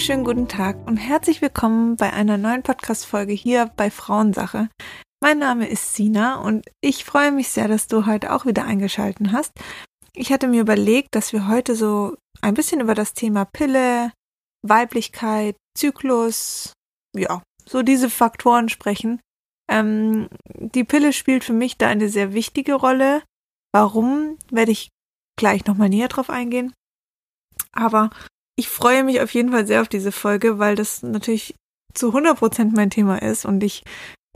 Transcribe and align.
Wunderschönen 0.00 0.24
guten 0.24 0.48
Tag 0.48 0.78
und 0.86 0.96
herzlich 0.96 1.42
willkommen 1.42 1.96
bei 1.96 2.10
einer 2.10 2.38
neuen 2.38 2.62
Podcast-Folge 2.62 3.34
hier 3.34 3.70
bei 3.76 3.90
Frauensache. 3.90 4.70
Mein 5.22 5.38
Name 5.38 5.68
ist 5.68 5.94
Sina 5.94 6.36
und 6.36 6.64
ich 6.80 7.04
freue 7.04 7.30
mich 7.32 7.50
sehr, 7.50 7.68
dass 7.68 7.86
du 7.86 8.06
heute 8.06 8.32
auch 8.32 8.46
wieder 8.46 8.64
eingeschalten 8.64 9.32
hast. 9.32 9.52
Ich 10.14 10.32
hatte 10.32 10.48
mir 10.48 10.62
überlegt, 10.62 11.14
dass 11.14 11.34
wir 11.34 11.48
heute 11.48 11.76
so 11.76 12.16
ein 12.40 12.54
bisschen 12.54 12.80
über 12.80 12.94
das 12.94 13.12
Thema 13.12 13.44
Pille, 13.44 14.10
Weiblichkeit, 14.66 15.54
Zyklus, 15.76 16.72
ja, 17.14 17.42
so 17.68 17.82
diese 17.82 18.08
Faktoren 18.08 18.70
sprechen. 18.70 19.20
Ähm, 19.70 20.30
die 20.54 20.84
Pille 20.84 21.12
spielt 21.12 21.44
für 21.44 21.52
mich 21.52 21.76
da 21.76 21.88
eine 21.88 22.08
sehr 22.08 22.32
wichtige 22.32 22.72
Rolle. 22.72 23.22
Warum, 23.74 24.38
werde 24.50 24.72
ich 24.72 24.88
gleich 25.38 25.66
nochmal 25.66 25.90
näher 25.90 26.08
drauf 26.08 26.30
eingehen. 26.30 26.72
Aber 27.72 28.08
ich 28.60 28.68
freue 28.68 29.04
mich 29.04 29.22
auf 29.22 29.32
jeden 29.32 29.52
Fall 29.52 29.66
sehr 29.66 29.80
auf 29.80 29.88
diese 29.88 30.12
Folge, 30.12 30.58
weil 30.58 30.76
das 30.76 31.02
natürlich 31.02 31.54
zu 31.94 32.08
100 32.08 32.38
Prozent 32.38 32.76
mein 32.76 32.90
Thema 32.90 33.20
ist 33.22 33.46
und 33.46 33.64
ich 33.64 33.84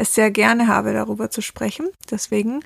es 0.01 0.15
sehr 0.15 0.31
gerne 0.31 0.67
habe, 0.67 0.95
darüber 0.95 1.31
zu 1.31 1.43
sprechen. 1.43 1.91
Deswegen 2.11 2.65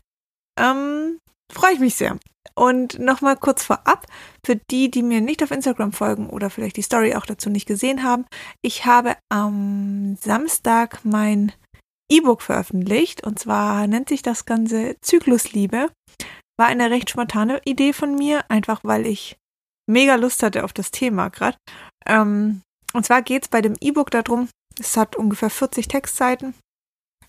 ähm, 0.56 1.18
freue 1.52 1.72
ich 1.74 1.80
mich 1.80 1.96
sehr. 1.96 2.16
Und 2.54 3.00
nochmal 3.00 3.36
kurz 3.36 3.64
vorab, 3.64 4.06
für 4.46 4.54
die, 4.70 4.88
die 4.88 5.02
mir 5.02 5.20
nicht 5.20 5.42
auf 5.42 5.50
Instagram 5.50 5.92
folgen 5.92 6.30
oder 6.30 6.48
vielleicht 6.48 6.76
die 6.76 6.82
Story 6.82 7.16
auch 7.16 7.26
dazu 7.26 7.50
nicht 7.50 7.66
gesehen 7.66 8.04
haben, 8.04 8.24
ich 8.62 8.86
habe 8.86 9.16
am 9.28 10.16
Samstag 10.20 11.00
mein 11.02 11.52
E-Book 12.08 12.40
veröffentlicht 12.40 13.26
und 13.26 13.40
zwar 13.40 13.88
nennt 13.88 14.08
sich 14.08 14.22
das 14.22 14.46
Ganze 14.46 14.94
Zyklusliebe. 15.00 15.90
War 16.56 16.66
eine 16.68 16.90
recht 16.90 17.10
spontane 17.10 17.60
Idee 17.64 17.92
von 17.92 18.14
mir, 18.14 18.48
einfach 18.48 18.80
weil 18.84 19.06
ich 19.06 19.36
mega 19.88 20.14
Lust 20.14 20.42
hatte 20.42 20.64
auf 20.64 20.72
das 20.72 20.90
Thema 20.90 21.28
gerade. 21.28 21.56
Ähm, 22.06 22.62
und 22.92 23.04
zwar 23.04 23.22
geht 23.22 23.44
es 23.44 23.48
bei 23.48 23.60
dem 23.60 23.74
E-Book 23.80 24.10
darum, 24.10 24.48
es 24.78 24.96
hat 24.96 25.16
ungefähr 25.16 25.50
40 25.50 25.88
Textseiten. 25.88 26.54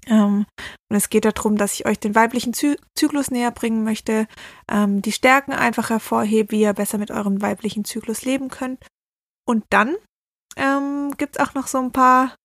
Ähm, 0.08 0.46
und 0.90 0.96
es 0.96 1.10
geht 1.10 1.26
darum, 1.26 1.58
dass 1.58 1.74
ich 1.74 1.86
euch 1.86 2.00
den 2.00 2.16
weiblichen 2.16 2.54
Zy 2.54 2.78
Zyklus 2.96 3.32
näher 3.32 3.52
bringen 3.52 3.84
möchte, 3.84 4.28
ähm, 4.70 5.02
die 5.02 5.12
Stärken 5.12 5.52
einfach 5.52 5.90
hervorhebe, 5.90 6.52
wie 6.52 6.62
ihr 6.62 6.74
besser 6.74 6.98
mit 6.98 7.12
eurem 7.12 7.42
weiblichen 7.42 7.86
Zyklus 7.86 8.24
leben 8.24 8.50
könnt. 8.50 8.86
Und 9.46 9.66
dann 9.70 9.96
ähm, 10.56 11.14
gibt 11.18 11.38
es 11.38 11.46
auch 11.46 11.54
noch 11.54 11.68
so 11.68 11.80
ein 11.80 11.92
paar 11.92 12.36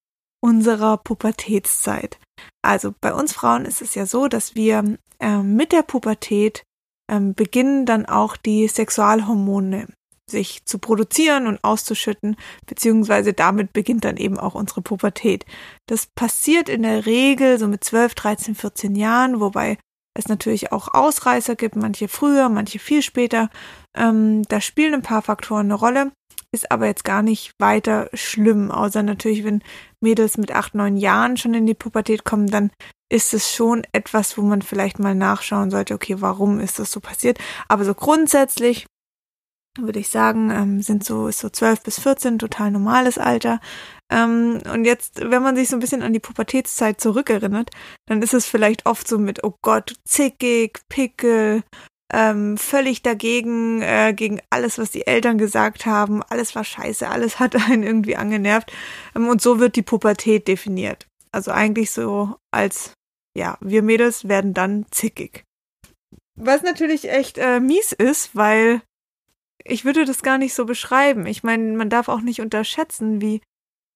unserer 0.42 0.98
Pubertätszeit. 0.98 2.18
Also 2.62 2.94
bei 3.02 3.14
uns 3.14 3.34
Frauen 3.34 3.66
ist 3.66 3.82
es 3.82 3.96
ja 3.96 4.06
so, 4.06 4.28
dass 4.28 4.56
wir 4.56 4.98
äh, 5.20 5.38
mit 5.38 5.72
der 5.72 5.82
Pubertät 5.82 6.64
ähm, 7.10 7.34
beginnen 7.34 7.86
dann 7.86 8.06
auch 8.06 8.38
die 8.38 8.68
Sexualhormone 8.68 9.88
sich 10.28 10.66
zu 10.66 10.80
produzieren 10.80 11.46
und 11.48 11.64
auszuschütten, 11.64 12.36
beziehungsweise 12.66 13.34
damit 13.34 13.74
beginnt 13.74 14.06
dann 14.06 14.18
eben 14.18 14.40
auch 14.40 14.56
unsere 14.56 14.82
Pubertät. 14.82 15.46
Das 15.86 16.08
passiert 16.08 16.68
in 16.68 16.82
der 16.82 17.06
Regel 17.06 17.60
so 17.60 17.68
mit 17.68 17.84
12, 17.84 18.16
13, 18.16 18.56
14 18.56 18.96
Jahren, 18.96 19.40
wobei 19.40 19.78
es 20.18 20.28
natürlich 20.28 20.72
auch 20.72 20.94
Ausreißer 20.94 21.56
gibt, 21.56 21.76
manche 21.76 22.08
früher, 22.08 22.50
manche 22.50 22.80
viel 22.80 23.02
später. 23.02 23.50
Ähm, 23.96 24.44
da 24.44 24.62
spielen 24.62 24.94
ein 24.96 25.02
paar 25.02 25.22
Faktoren 25.22 25.68
eine 25.68 25.76
Rolle, 25.76 26.12
ist 26.56 26.72
aber 26.72 26.88
jetzt 26.88 27.04
gar 27.04 27.22
nicht 27.22 27.54
weiter 27.60 28.10
schlimm, 28.14 28.72
außer 28.72 29.04
natürlich, 29.04 29.44
wenn 29.44 29.62
Mädels 30.02 30.38
mit 30.38 30.52
8, 30.52 30.74
9 30.74 30.98
Jahren 30.98 31.38
schon 31.38 31.54
in 31.54 31.68
die 31.68 31.76
Pubertät 31.76 32.24
kommen, 32.24 32.48
dann 32.48 32.72
ist 33.10 33.34
es 33.34 33.54
schon 33.54 33.84
etwas, 33.92 34.38
wo 34.38 34.42
man 34.42 34.64
vielleicht 34.64 34.98
mal 34.98 35.14
nachschauen 35.14 35.70
sollte, 35.70 35.94
okay, 35.94 36.16
warum 36.20 36.60
ist 36.60 36.80
das 36.80 36.92
so 36.92 37.00
passiert? 37.00 37.38
Aber 37.68 37.86
so 37.86 37.94
grundsätzlich 37.94 38.88
würde 39.78 40.00
ich 40.00 40.10
sagen, 40.10 40.52
ähm, 40.52 40.82
sind 40.82 41.04
so, 41.04 41.28
ist 41.28 41.40
so 41.40 41.50
12 41.50 41.84
bis 41.84 42.00
14 42.00 42.40
total 42.40 42.72
normales 42.72 43.18
Alter. 43.18 43.60
Ähm, 44.10 44.62
und 44.74 44.86
jetzt, 44.86 45.20
wenn 45.20 45.44
man 45.44 45.56
sich 45.56 45.70
so 45.70 45.76
ein 45.76 45.80
bisschen 45.80 46.02
an 46.02 46.14
die 46.14 46.20
Pubertätszeit 46.20 47.02
zurückerinnert, 47.02 47.72
dann 48.08 48.22
ist 48.22 48.34
es 48.34 48.46
vielleicht 48.46 48.86
oft 48.86 49.08
so 49.08 49.18
mit, 49.20 49.44
oh 49.44 49.56
Gott, 49.62 49.96
zickig, 50.06 50.80
Pickel, 50.88 51.64
ähm, 52.14 52.58
völlig 52.58 53.02
dagegen, 53.02 53.82
äh, 53.82 54.14
gegen 54.16 54.40
alles, 54.50 54.78
was 54.78 54.92
die 54.92 55.08
Eltern 55.08 55.38
gesagt 55.38 55.86
haben. 55.86 56.22
Alles 56.24 56.56
war 56.56 56.64
scheiße, 56.64 57.08
alles 57.08 57.40
hat 57.40 57.56
einen 57.70 57.84
irgendwie 57.84 58.16
angenervt. 58.16 58.72
Ähm, 59.16 59.28
und 59.28 59.42
so 59.42 59.60
wird 59.60 59.76
die 59.76 59.82
Pubertät 59.82 60.48
definiert. 60.48 61.08
Also 61.32 61.52
eigentlich 61.52 61.92
so 61.92 62.36
als, 62.52 62.94
ja, 63.36 63.58
wir 63.60 63.82
Mädels 63.82 64.28
werden 64.28 64.54
dann 64.54 64.86
zickig. 64.92 65.44
Was 66.36 66.64
natürlich 66.64 67.10
echt 67.10 67.38
äh, 67.38 67.60
mies 67.60 67.92
ist, 67.92 68.36
weil 68.36 68.82
ich 69.64 69.84
würde 69.84 70.06
das 70.06 70.22
gar 70.22 70.38
nicht 70.38 70.54
so 70.54 70.66
beschreiben. 70.66 71.26
Ich 71.26 71.44
meine, 71.44 71.76
man 71.76 71.90
darf 71.90 72.08
auch 72.08 72.22
nicht 72.22 72.40
unterschätzen, 72.40 73.22
wie, 73.22 73.42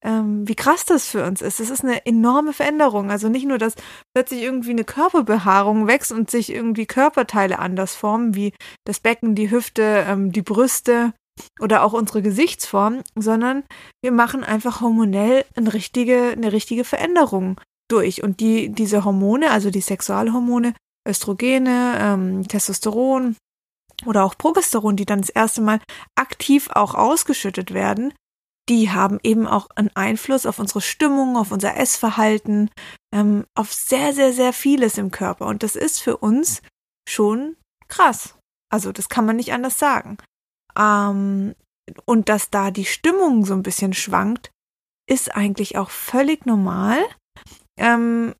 ähm, 0.03 0.47
wie 0.47 0.55
krass 0.55 0.85
das 0.85 1.07
für 1.07 1.25
uns 1.25 1.41
ist. 1.41 1.59
Es 1.59 1.69
ist 1.69 1.83
eine 1.83 2.05
enorme 2.05 2.53
Veränderung. 2.53 3.11
Also 3.11 3.29
nicht 3.29 3.45
nur, 3.45 3.57
dass 3.57 3.75
plötzlich 4.15 4.41
irgendwie 4.41 4.71
eine 4.71 4.83
Körperbehaarung 4.83 5.87
wächst 5.87 6.11
und 6.11 6.29
sich 6.31 6.51
irgendwie 6.51 6.85
Körperteile 6.85 7.59
anders 7.59 7.95
formen, 7.95 8.35
wie 8.35 8.53
das 8.85 8.99
Becken, 8.99 9.35
die 9.35 9.51
Hüfte, 9.51 10.05
ähm, 10.07 10.31
die 10.31 10.41
Brüste, 10.41 11.13
oder 11.59 11.83
auch 11.83 11.93
unsere 11.93 12.21
Gesichtsform, 12.21 13.01
sondern 13.15 13.63
wir 14.03 14.11
machen 14.11 14.43
einfach 14.43 14.81
hormonell 14.81 15.45
eine 15.55 15.73
richtige, 15.73 16.31
eine 16.31 16.51
richtige 16.51 16.83
Veränderung 16.83 17.59
durch. 17.89 18.23
Und 18.23 18.39
die, 18.39 18.69
diese 18.69 19.05
Hormone, 19.05 19.51
also 19.51 19.71
die 19.71 19.81
Sexualhormone, 19.81 20.73
Östrogene, 21.07 21.97
ähm, 21.99 22.47
Testosteron 22.47 23.35
oder 24.05 24.23
auch 24.23 24.37
Progesteron, 24.37 24.95
die 24.95 25.05
dann 25.05 25.21
das 25.21 25.29
erste 25.29 25.61
Mal 25.61 25.79
aktiv 26.15 26.69
auch 26.71 26.93
ausgeschüttet 26.93 27.73
werden, 27.73 28.13
die 28.69 28.91
haben 28.91 29.19
eben 29.23 29.47
auch 29.47 29.69
einen 29.75 29.89
Einfluss 29.95 30.45
auf 30.45 30.59
unsere 30.59 30.81
Stimmung, 30.81 31.35
auf 31.35 31.51
unser 31.51 31.75
Essverhalten, 31.75 32.69
ähm, 33.13 33.45
auf 33.55 33.73
sehr, 33.73 34.13
sehr, 34.13 34.31
sehr 34.31 34.53
vieles 34.53 34.97
im 34.97 35.11
Körper. 35.11 35.47
Und 35.47 35.63
das 35.63 35.75
ist 35.75 35.99
für 35.99 36.17
uns 36.17 36.61
schon 37.07 37.57
krass. 37.87 38.35
Also 38.71 38.91
das 38.91 39.09
kann 39.09 39.25
man 39.25 39.35
nicht 39.35 39.51
anders 39.51 39.79
sagen. 39.79 40.17
Ähm, 40.77 41.55
und 42.05 42.29
dass 42.29 42.51
da 42.51 42.69
die 42.69 42.85
Stimmung 42.85 43.45
so 43.45 43.55
ein 43.55 43.63
bisschen 43.63 43.93
schwankt, 43.93 44.51
ist 45.09 45.35
eigentlich 45.35 45.77
auch 45.77 45.89
völlig 45.89 46.45
normal. 46.45 46.99
Ähm, 47.77 48.35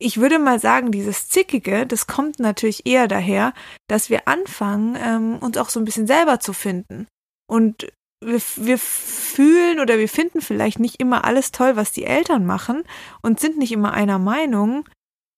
ich 0.00 0.18
würde 0.18 0.38
mal 0.38 0.58
sagen, 0.58 0.92
dieses 0.92 1.28
Zickige, 1.28 1.86
das 1.86 2.06
kommt 2.06 2.38
natürlich 2.38 2.86
eher 2.86 3.08
daher, 3.08 3.52
dass 3.88 4.08
wir 4.08 4.26
anfangen, 4.28 4.96
ähm, 4.96 5.38
uns 5.40 5.58
auch 5.58 5.68
so 5.68 5.80
ein 5.80 5.84
bisschen 5.84 6.06
selber 6.06 6.40
zu 6.40 6.54
finden. 6.54 7.06
Und 7.50 7.92
wir, 8.20 8.40
wir 8.56 8.78
fühlen 8.78 9.80
oder 9.80 9.98
wir 9.98 10.08
finden 10.08 10.40
vielleicht 10.40 10.78
nicht 10.78 11.00
immer 11.00 11.24
alles 11.24 11.50
toll, 11.50 11.76
was 11.76 11.92
die 11.92 12.04
Eltern 12.04 12.46
machen 12.46 12.82
und 13.22 13.40
sind 13.40 13.58
nicht 13.58 13.72
immer 13.72 13.92
einer 13.92 14.18
Meinung, 14.18 14.88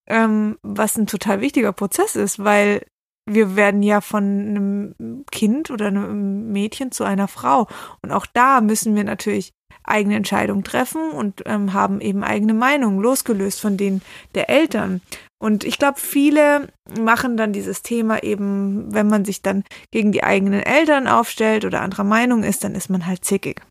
ähm, 0.06 0.59
was 0.62 0.97
ein 0.97 1.06
total 1.06 1.41
wichtiger 1.41 1.73
Prozess 1.73 2.17
ist, 2.17 2.43
weil 2.43 2.87
wir 3.35 3.56
werden 3.56 3.82
ja 3.82 4.00
von 4.00 4.25
einem 4.25 5.25
Kind 5.31 5.71
oder 5.71 5.87
einem 5.87 6.53
Mädchen 6.53 6.93
zu 6.93 7.05
einer 7.05 7.29
Frau. 7.29 7.69
Und 8.03 8.12
auch 8.12 8.27
da 8.27 8.61
müssen 8.61 8.94
wir 8.97 9.05
natürlich 9.05 9.53
eigene 9.85 10.17
Entscheidungen 10.17 10.65
treffen 10.65 11.11
und 11.11 11.43
ähm, 11.47 11.73
haben 11.73 12.00
eben 12.00 12.23
eigene 12.23 12.55
Meinungen, 12.55 13.00
losgelöst 13.00 13.61
von 13.61 13.77
denen 13.77 14.03
der 14.35 14.50
Eltern. 14.50 15.00
Und 15.43 15.65
ich 15.65 15.79
glaube, 15.79 15.99
viele 15.99 16.69
machen 16.99 17.37
dann 17.37 17.53
dieses 17.53 17.82
Thema 17.82 18.23
eben, 18.23 18.93
wenn 18.93 19.09
man 19.09 19.25
sich 19.25 19.41
dann 19.43 19.65
gegen 19.91 20.12
die 20.12 20.23
eigenen 20.23 20.61
Eltern 20.61 21.09
aufstellt 21.09 21.65
oder 21.65 21.81
anderer 21.81 22.05
Meinung 22.05 22.44
ist, 22.44 22.62
dann 22.62 22.75
ist 22.75 22.91
man 22.91 23.06
halt 23.06 23.25
zickig. 23.25 23.62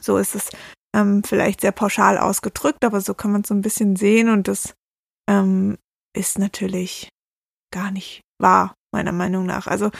So 0.00 0.18
ist 0.18 0.34
es 0.34 0.50
ähm, 0.94 1.22
vielleicht 1.24 1.62
sehr 1.62 1.72
pauschal 1.72 2.18
ausgedrückt, 2.18 2.84
aber 2.84 3.00
so 3.00 3.14
kann 3.14 3.32
man 3.32 3.42
es 3.42 3.48
so 3.48 3.54
ein 3.54 3.62
bisschen 3.62 3.96
sehen 3.96 4.28
und 4.28 4.46
das 4.46 4.74
ähm, 5.28 5.78
ist 6.14 6.38
natürlich 6.38 7.08
gar 7.72 7.90
nicht 7.90 8.20
wahr, 8.38 8.74
meiner 8.92 9.12
Meinung 9.12 9.46
nach. 9.46 9.66
Also 9.66 9.90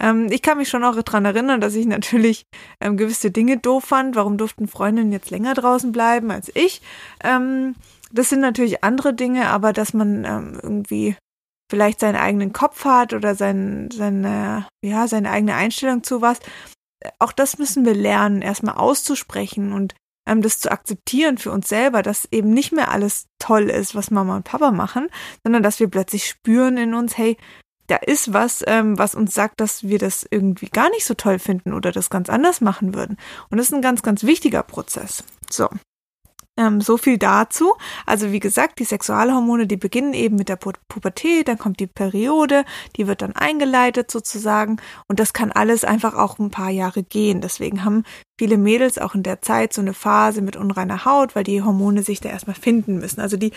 ähm, 0.00 0.28
ich 0.30 0.42
kann 0.42 0.58
mich 0.58 0.68
schon 0.68 0.84
auch 0.84 1.00
daran 1.00 1.24
erinnern, 1.24 1.60
dass 1.60 1.74
ich 1.74 1.86
natürlich 1.86 2.44
ähm, 2.80 2.96
gewisse 2.96 3.30
Dinge 3.30 3.58
doof 3.58 3.84
fand. 3.84 4.16
Warum 4.16 4.38
durften 4.38 4.68
Freundinnen 4.68 5.12
jetzt 5.12 5.30
länger 5.30 5.54
draußen 5.54 5.92
bleiben 5.92 6.30
als 6.30 6.50
ich? 6.54 6.82
Ähm, 7.22 7.74
das 8.12 8.28
sind 8.28 8.40
natürlich 8.40 8.82
andere 8.82 9.14
Dinge, 9.14 9.48
aber 9.48 9.72
dass 9.72 9.94
man 9.94 10.24
ähm, 10.24 10.58
irgendwie 10.62 11.16
vielleicht 11.70 12.00
seinen 12.00 12.16
eigenen 12.16 12.52
Kopf 12.52 12.84
hat 12.84 13.12
oder 13.14 13.34
sein, 13.34 13.88
seine, 13.92 14.66
ja, 14.84 15.06
seine 15.06 15.30
eigene 15.30 15.54
Einstellung 15.54 16.02
zu 16.02 16.20
was. 16.20 16.40
Auch 17.18 17.32
das 17.32 17.58
müssen 17.58 17.84
wir 17.84 17.94
lernen, 17.94 18.42
erstmal 18.42 18.74
auszusprechen 18.74 19.72
und 19.72 19.94
ähm, 20.28 20.42
das 20.42 20.58
zu 20.58 20.70
akzeptieren 20.70 21.38
für 21.38 21.52
uns 21.52 21.68
selber, 21.68 22.02
dass 22.02 22.28
eben 22.30 22.50
nicht 22.52 22.72
mehr 22.72 22.90
alles 22.90 23.26
toll 23.38 23.70
ist, 23.70 23.94
was 23.94 24.10
Mama 24.10 24.36
und 24.36 24.44
Papa 24.44 24.72
machen, 24.72 25.08
sondern 25.44 25.62
dass 25.62 25.80
wir 25.80 25.88
plötzlich 25.88 26.26
spüren 26.26 26.76
in 26.76 26.94
uns, 26.94 27.16
hey, 27.16 27.36
da 27.90 27.96
ist 27.96 28.32
was, 28.32 28.62
ähm, 28.66 28.98
was 28.98 29.14
uns 29.14 29.34
sagt, 29.34 29.60
dass 29.60 29.82
wir 29.82 29.98
das 29.98 30.26
irgendwie 30.30 30.68
gar 30.68 30.90
nicht 30.90 31.04
so 31.04 31.14
toll 31.14 31.38
finden 31.38 31.72
oder 31.72 31.90
das 31.90 32.08
ganz 32.08 32.30
anders 32.30 32.60
machen 32.60 32.94
würden. 32.94 33.16
Und 33.50 33.58
das 33.58 33.66
ist 33.66 33.74
ein 33.74 33.82
ganz, 33.82 34.02
ganz 34.02 34.22
wichtiger 34.22 34.62
Prozess. 34.62 35.24
So. 35.50 35.68
Ähm, 36.56 36.80
so 36.80 36.98
viel 36.98 37.16
dazu. 37.16 37.74
Also 38.06 38.32
wie 38.32 38.38
gesagt, 38.38 38.78
die 38.78 38.84
Sexualhormone, 38.84 39.66
die 39.66 39.76
beginnen 39.76 40.14
eben 40.14 40.36
mit 40.36 40.48
der 40.48 40.56
Pu 40.56 40.72
Pubertät, 40.88 41.48
dann 41.48 41.58
kommt 41.58 41.80
die 41.80 41.86
Periode, 41.86 42.64
die 42.96 43.06
wird 43.06 43.22
dann 43.22 43.34
eingeleitet 43.34 44.10
sozusagen 44.10 44.76
und 45.08 45.20
das 45.20 45.32
kann 45.32 45.52
alles 45.52 45.84
einfach 45.84 46.14
auch 46.14 46.38
ein 46.38 46.50
paar 46.50 46.70
Jahre 46.70 47.02
gehen. 47.02 47.40
Deswegen 47.40 47.84
haben 47.84 48.04
viele 48.38 48.58
Mädels 48.58 48.98
auch 48.98 49.14
in 49.14 49.22
der 49.22 49.42
Zeit 49.42 49.72
so 49.72 49.80
eine 49.80 49.94
Phase 49.94 50.42
mit 50.42 50.56
unreiner 50.56 51.04
Haut, 51.04 51.34
weil 51.34 51.44
die 51.44 51.62
Hormone 51.62 52.02
sich 52.02 52.20
da 52.20 52.28
erstmal 52.28 52.56
finden 52.56 52.98
müssen. 52.98 53.20
Also 53.20 53.36
die 53.36 53.52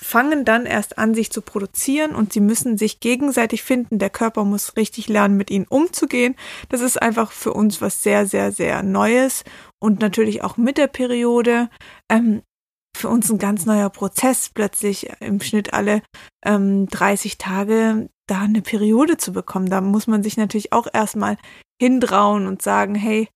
fangen 0.00 0.44
dann 0.44 0.64
erst 0.64 0.96
an, 0.96 1.12
sich 1.12 1.32
zu 1.32 1.42
produzieren 1.42 2.14
und 2.14 2.32
sie 2.32 2.40
müssen 2.40 2.78
sich 2.78 3.00
gegenseitig 3.00 3.64
finden. 3.64 3.98
Der 3.98 4.10
Körper 4.10 4.44
muss 4.44 4.76
richtig 4.76 5.08
lernen, 5.08 5.36
mit 5.36 5.50
ihnen 5.50 5.66
umzugehen. 5.68 6.36
Das 6.68 6.80
ist 6.80 7.02
einfach 7.02 7.32
für 7.32 7.52
uns 7.52 7.82
was 7.82 8.02
sehr, 8.02 8.26
sehr, 8.26 8.52
sehr 8.52 8.84
Neues 8.84 9.42
und 9.80 10.00
natürlich 10.00 10.44
auch 10.44 10.56
mit 10.56 10.78
der 10.78 10.86
Periode. 10.86 11.68
Ähm, 12.08 12.42
für 12.96 13.08
uns 13.08 13.30
ein 13.30 13.38
ganz 13.38 13.66
neuer 13.66 13.90
Prozess, 13.90 14.50
plötzlich 14.52 15.10
im 15.20 15.40
Schnitt 15.40 15.72
alle 15.72 16.02
ähm, 16.44 16.86
30 16.86 17.38
Tage 17.38 18.08
da 18.26 18.42
eine 18.42 18.62
Periode 18.62 19.16
zu 19.16 19.32
bekommen. 19.32 19.68
Da 19.68 19.80
muss 19.80 20.06
man 20.06 20.22
sich 20.22 20.36
natürlich 20.36 20.72
auch 20.72 20.86
erstmal 20.92 21.38
hintrauen 21.80 22.46
und 22.46 22.62
sagen, 22.62 22.94
hey, 22.94 23.28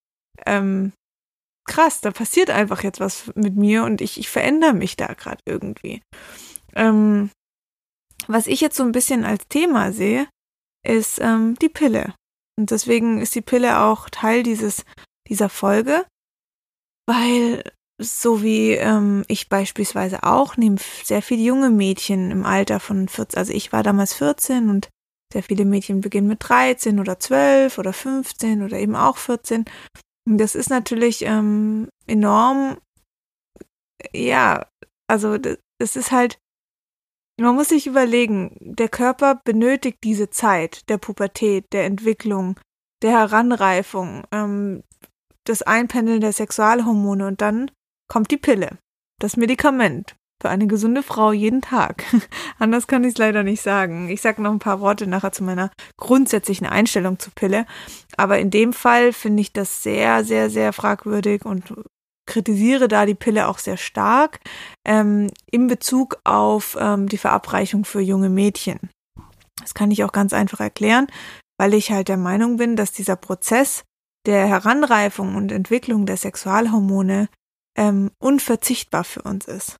ähm, 0.47 0.93
krass, 1.65 2.01
da 2.01 2.13
passiert 2.13 2.51
einfach 2.51 2.83
jetzt 2.83 3.01
was 3.01 3.33
mit 3.35 3.57
mir 3.57 3.85
und 3.85 4.01
ich, 4.01 4.19
ich 4.19 4.29
verändere 4.29 4.75
mich 4.75 4.97
da 4.97 5.09
gerade 5.09 5.41
irgendwie. 5.45 6.03
Ähm, 6.75 7.31
was 8.29 8.47
ich 8.47 8.61
jetzt 8.61 8.77
so 8.77 8.83
ein 8.83 8.93
bisschen 8.93 9.25
als 9.25 9.49
Thema 9.49 9.93
sehe, 9.93 10.29
ist 10.87 11.19
ähm, 11.21 11.57
die 11.61 11.69
Pille. 11.69 12.15
Und 12.59 12.71
deswegen 12.71 13.21
ist 13.21 13.35
die 13.35 13.41
Pille 13.41 13.81
auch 13.81 14.11
Teil 14.11 14.43
dieses, 14.43 14.85
dieser 15.29 15.49
Folge, 15.49 16.07
weil 17.07 17.63
so 18.01 18.43
wie 18.43 18.73
ähm, 18.73 19.25
ich 19.29 19.49
beispielsweise 19.49 20.23
auch, 20.25 20.57
nehmen 20.57 20.79
sehr 21.05 21.23
viele 21.23 21.43
junge 21.43 21.71
Mädchen 21.71 22.31
im 22.31 22.45
Alter 22.45 22.81
von 22.81 23.09
14, 23.09 23.39
also 23.39 23.53
ich 23.53 23.73
war 23.73 23.83
damals 23.83 24.15
14 24.15 24.71
und 24.71 24.89
sehr 25.33 25.43
viele 25.43 25.65
Mädchen 25.65 26.01
beginnen 26.01 26.29
mit 26.29 26.47
13 26.47 27.01
oder 27.01 27.19
12 27.19 27.79
oder 27.79 27.93
15 27.93 28.63
oder 28.63 28.79
eben 28.79 28.97
auch 28.97 29.17
14. 29.17 29.65
Das 30.27 30.55
ist 30.55 30.71
natürlich 30.71 31.23
ähm, 31.23 31.89
enorm, 32.07 32.79
ja, 34.13 34.67
also 35.09 35.39
das 35.39 35.97
ist 35.97 36.13
halt, 36.13 36.39
man 37.43 37.55
muss 37.55 37.69
sich 37.69 37.87
überlegen, 37.87 38.57
der 38.61 38.89
Körper 38.89 39.41
benötigt 39.45 39.99
diese 40.05 40.31
Zeit 40.31 40.89
der 40.89 40.99
Pubertät, 40.99 41.73
der 41.73 41.85
Entwicklung, 41.85 42.59
der 43.03 43.13
Heranreifung, 43.13 44.25
ähm, 44.33 44.83
das 45.45 45.63
Einpendeln 45.63 46.21
der 46.21 46.33
Sexualhormone 46.33 47.27
und 47.27 47.41
dann 47.41 47.71
kommt 48.09 48.31
die 48.31 48.37
Pille, 48.37 48.79
das 49.19 49.37
Medikament 49.37 50.15
für 50.43 50.51
eine 50.51 50.67
gesunde 50.67 51.03
Frau 51.03 51.33
jeden 51.33 51.63
Tag. 51.63 52.05
Anders 52.59 52.89
kann 52.89 53.05
ich 53.05 53.13
es 53.13 53.19
leider 53.19 53.45
nicht 53.45 53.63
sagen. 53.63 54.09
Ich 54.09 54.21
sage 54.21 54.43
noch 54.43 54.51
ein 54.51 54.59
paar 54.59 54.81
Worte 54.81 55.07
nachher 55.07 55.33
zu 55.33 55.45
meiner 55.45 55.71
grundsätzlichen 55.97 56.67
Einstellung 56.67 57.21
zur 57.21 57.33
Pille. 57.35 57.65
Aber 58.17 58.41
in 58.41 58.51
dem 58.51 58.73
Fall 58.73 59.13
finde 59.13 59.41
ich 59.41 59.53
das 59.53 59.85
sehr, 59.85 60.25
sehr, 60.25 60.51
sehr 60.51 60.73
fragwürdig 60.73 61.45
und 61.45 61.73
kritisiere 62.27 62.89
da 62.89 63.07
die 63.07 63.15
Pille 63.15 63.49
auch 63.49 63.59
sehr 63.59 63.77
stark 63.77 64.41
ähm, 64.87 65.29
in 65.51 65.67
Bezug 65.67 66.21
auf 66.25 66.77
ähm, 66.81 67.09
die 67.09 67.19
Verabreichung 67.19 67.85
für 67.85 68.01
junge 68.01 68.29
Mädchen. 68.29 68.91
Das 69.61 69.75
kann 69.75 69.91
ich 69.91 70.05
auch 70.05 70.13
ganz 70.13 70.33
einfach 70.33 70.61
erklären, 70.61 71.07
weil 71.59 71.75
ich 71.75 71.91
halt 71.91 72.09
der 72.09 72.17
Meinung 72.17 72.57
bin, 72.57 72.77
dass 72.77 72.93
dieser 72.93 73.17
Prozess 73.17 73.85
der 74.27 74.47
Heranreifung 74.47 75.35
und 75.35 75.53
Entwicklung 75.53 76.07
der 76.07 76.17
Sexualhormone 76.17 77.29
ähm, 77.77 78.11
unverzichtbar 78.19 79.05
für 79.05 79.23
uns 79.23 79.47
ist. 79.47 79.77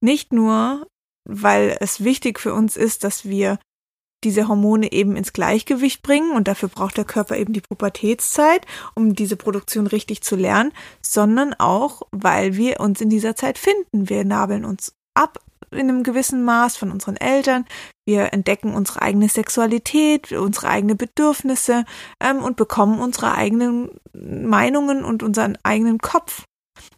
Nicht 0.00 0.32
nur, 0.32 0.86
weil 1.28 1.76
es 1.80 2.04
wichtig 2.04 2.40
für 2.40 2.54
uns 2.54 2.76
ist, 2.76 3.04
dass 3.04 3.24
wir 3.24 3.58
diese 4.24 4.48
Hormone 4.48 4.92
eben 4.92 5.16
ins 5.16 5.32
Gleichgewicht 5.32 6.02
bringen 6.02 6.32
und 6.32 6.48
dafür 6.48 6.68
braucht 6.68 6.96
der 6.96 7.04
Körper 7.04 7.36
eben 7.36 7.52
die 7.52 7.60
Pubertätszeit, 7.60 8.66
um 8.94 9.14
diese 9.14 9.36
Produktion 9.36 9.86
richtig 9.86 10.22
zu 10.22 10.36
lernen, 10.36 10.72
sondern 11.00 11.54
auch, 11.54 12.02
weil 12.10 12.56
wir 12.56 12.80
uns 12.80 13.00
in 13.00 13.10
dieser 13.10 13.36
Zeit 13.36 13.58
finden. 13.58 14.08
Wir 14.08 14.24
nabeln 14.24 14.64
uns 14.64 14.94
ab 15.14 15.38
in 15.70 15.88
einem 15.88 16.02
gewissen 16.02 16.44
Maß 16.44 16.76
von 16.76 16.90
unseren 16.90 17.16
Eltern. 17.16 17.64
Wir 18.06 18.32
entdecken 18.32 18.74
unsere 18.74 19.02
eigene 19.02 19.28
Sexualität, 19.28 20.32
unsere 20.32 20.68
eigenen 20.68 20.96
Bedürfnisse 20.96 21.84
ähm, 22.20 22.42
und 22.42 22.56
bekommen 22.56 23.00
unsere 23.00 23.34
eigenen 23.34 23.90
Meinungen 24.12 25.04
und 25.04 25.22
unseren 25.22 25.56
eigenen 25.62 25.98
Kopf. 25.98 26.44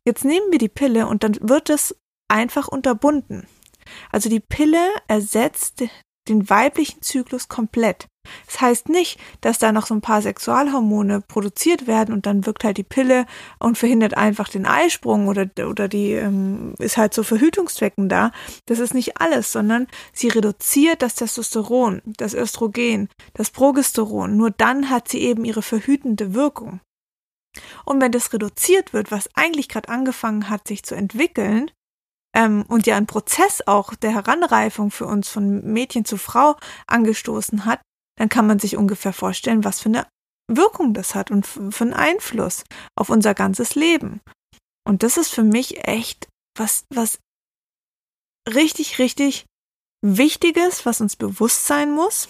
Jetzt 0.05 0.25
nehmen 0.25 0.51
wir 0.51 0.59
die 0.59 0.69
Pille 0.69 1.07
und 1.07 1.23
dann 1.23 1.37
wird 1.41 1.71
es 1.71 1.97
einfach 2.29 2.69
unterbunden. 2.69 3.47
Also 4.11 4.29
die 4.29 4.41
Pille 4.41 4.89
ersetzt 5.09 5.85
den 6.29 6.49
weiblichen 6.49 7.03
Zyklus 7.03 7.49
komplett. 7.49 8.07
Das 8.47 8.61
heißt 8.61 8.89
nicht, 8.89 9.19
dass 9.41 9.59
da 9.59 9.73
noch 9.73 9.87
so 9.87 9.95
ein 9.95 10.01
paar 10.01 10.23
Sexualhormone 10.23 11.21
produziert 11.21 11.87
werden 11.87 12.15
und 12.15 12.27
dann 12.27 12.47
wirkt 12.47 12.65
halt 12.65 12.79
die 12.79 12.83
Pille 12.83 13.27
und 13.59 13.77
verhindert 13.77 14.17
einfach 14.17 14.49
den 14.49 14.67
Eisprung 14.67 15.29
oder, 15.29 15.47
oder 15.69 15.89
die 15.89 16.13
ähm, 16.13 16.75
ist 16.79 16.97
halt 16.97 17.13
zu 17.13 17.23
so 17.23 17.29
Verhütungszwecken 17.29 18.09
da. 18.09 18.33
Das 18.67 18.79
ist 18.79 18.95
nicht 18.95 19.21
alles, 19.21 19.53
sondern 19.53 19.87
sie 20.13 20.29
reduziert 20.29 21.03
das 21.03 21.17
Testosteron, 21.17 22.01
das 22.05 22.35
Östrogen, 22.35 23.09
das 23.35 23.51
Progesteron. 23.51 24.37
Nur 24.37 24.51
dann 24.51 24.89
hat 24.91 25.09
sie 25.09 25.21
eben 25.21 25.45
ihre 25.45 25.63
verhütende 25.63 26.35
Wirkung. 26.35 26.81
Und 27.85 28.01
wenn 28.01 28.13
das 28.13 28.33
reduziert 28.33 28.93
wird, 28.93 29.11
was 29.11 29.29
eigentlich 29.35 29.69
gerade 29.69 29.89
angefangen 29.89 30.51
hat, 30.51 30.67
sich 30.67 30.83
zu 30.83 30.95
entwickeln, 30.95 31.71
ähm, 32.35 32.65
und 32.69 32.87
ja 32.87 32.97
ein 32.97 33.07
Prozess 33.07 33.63
auch 33.67 33.95
der 33.95 34.13
Heranreifung 34.13 34.91
für 34.91 35.07
uns 35.07 35.29
von 35.29 35.65
Mädchen 35.65 36.05
zu 36.05 36.17
Frau 36.17 36.57
angestoßen 36.87 37.65
hat, 37.65 37.81
dann 38.19 38.29
kann 38.29 38.47
man 38.47 38.59
sich 38.59 38.77
ungefähr 38.77 39.13
vorstellen, 39.13 39.65
was 39.65 39.81
für 39.81 39.89
eine 39.89 40.07
Wirkung 40.49 40.93
das 40.93 41.15
hat 41.15 41.31
und 41.31 41.47
für 41.47 41.85
einen 41.85 41.95
Einfluss 41.95 42.65
auf 42.97 43.09
unser 43.09 43.35
ganzes 43.35 43.75
Leben. 43.75 44.21
Und 44.87 45.03
das 45.03 45.17
ist 45.17 45.31
für 45.31 45.45
mich 45.45 45.87
echt 45.87 46.29
was, 46.57 46.85
was 46.91 47.19
richtig, 48.53 48.99
richtig 48.99 49.47
Wichtiges, 50.03 50.85
was 50.85 51.01
uns 51.01 51.17
bewusst 51.17 51.67
sein 51.67 51.91
muss 51.91 52.29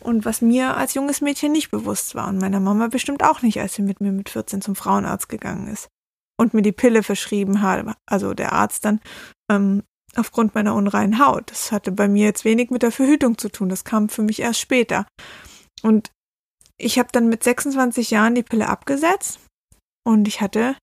und 0.00 0.26
was 0.26 0.42
mir 0.42 0.76
als 0.76 0.92
junges 0.92 1.22
Mädchen 1.22 1.52
nicht 1.52 1.70
bewusst 1.70 2.14
war 2.14 2.28
und 2.28 2.38
meiner 2.38 2.60
Mama 2.60 2.88
bestimmt 2.88 3.22
auch 3.22 3.40
nicht, 3.40 3.58
als 3.58 3.74
sie 3.74 3.82
mit 3.82 4.02
mir 4.02 4.12
mit 4.12 4.28
14 4.28 4.60
zum 4.60 4.76
Frauenarzt 4.76 5.30
gegangen 5.30 5.68
ist 5.68 5.88
und 6.36 6.54
mir 6.54 6.62
die 6.62 6.72
Pille 6.72 7.02
verschrieben 7.02 7.62
hat, 7.62 7.96
also 8.06 8.34
der 8.34 8.52
Arzt 8.52 8.84
dann, 8.84 9.00
ähm, 9.50 9.82
aufgrund 10.16 10.54
meiner 10.54 10.74
unreinen 10.74 11.18
Haut. 11.18 11.50
Das 11.50 11.72
hatte 11.72 11.92
bei 11.92 12.08
mir 12.08 12.24
jetzt 12.24 12.44
wenig 12.44 12.70
mit 12.70 12.82
der 12.82 12.92
Verhütung 12.92 13.38
zu 13.38 13.48
tun, 13.48 13.68
das 13.68 13.84
kam 13.84 14.08
für 14.08 14.22
mich 14.22 14.40
erst 14.40 14.60
später. 14.60 15.06
Und 15.82 16.10
ich 16.76 16.98
habe 16.98 17.08
dann 17.12 17.28
mit 17.28 17.42
26 17.42 18.10
Jahren 18.10 18.34
die 18.34 18.42
Pille 18.42 18.68
abgesetzt 18.68 19.40
und 20.06 20.26
ich 20.28 20.40
hatte 20.40 20.76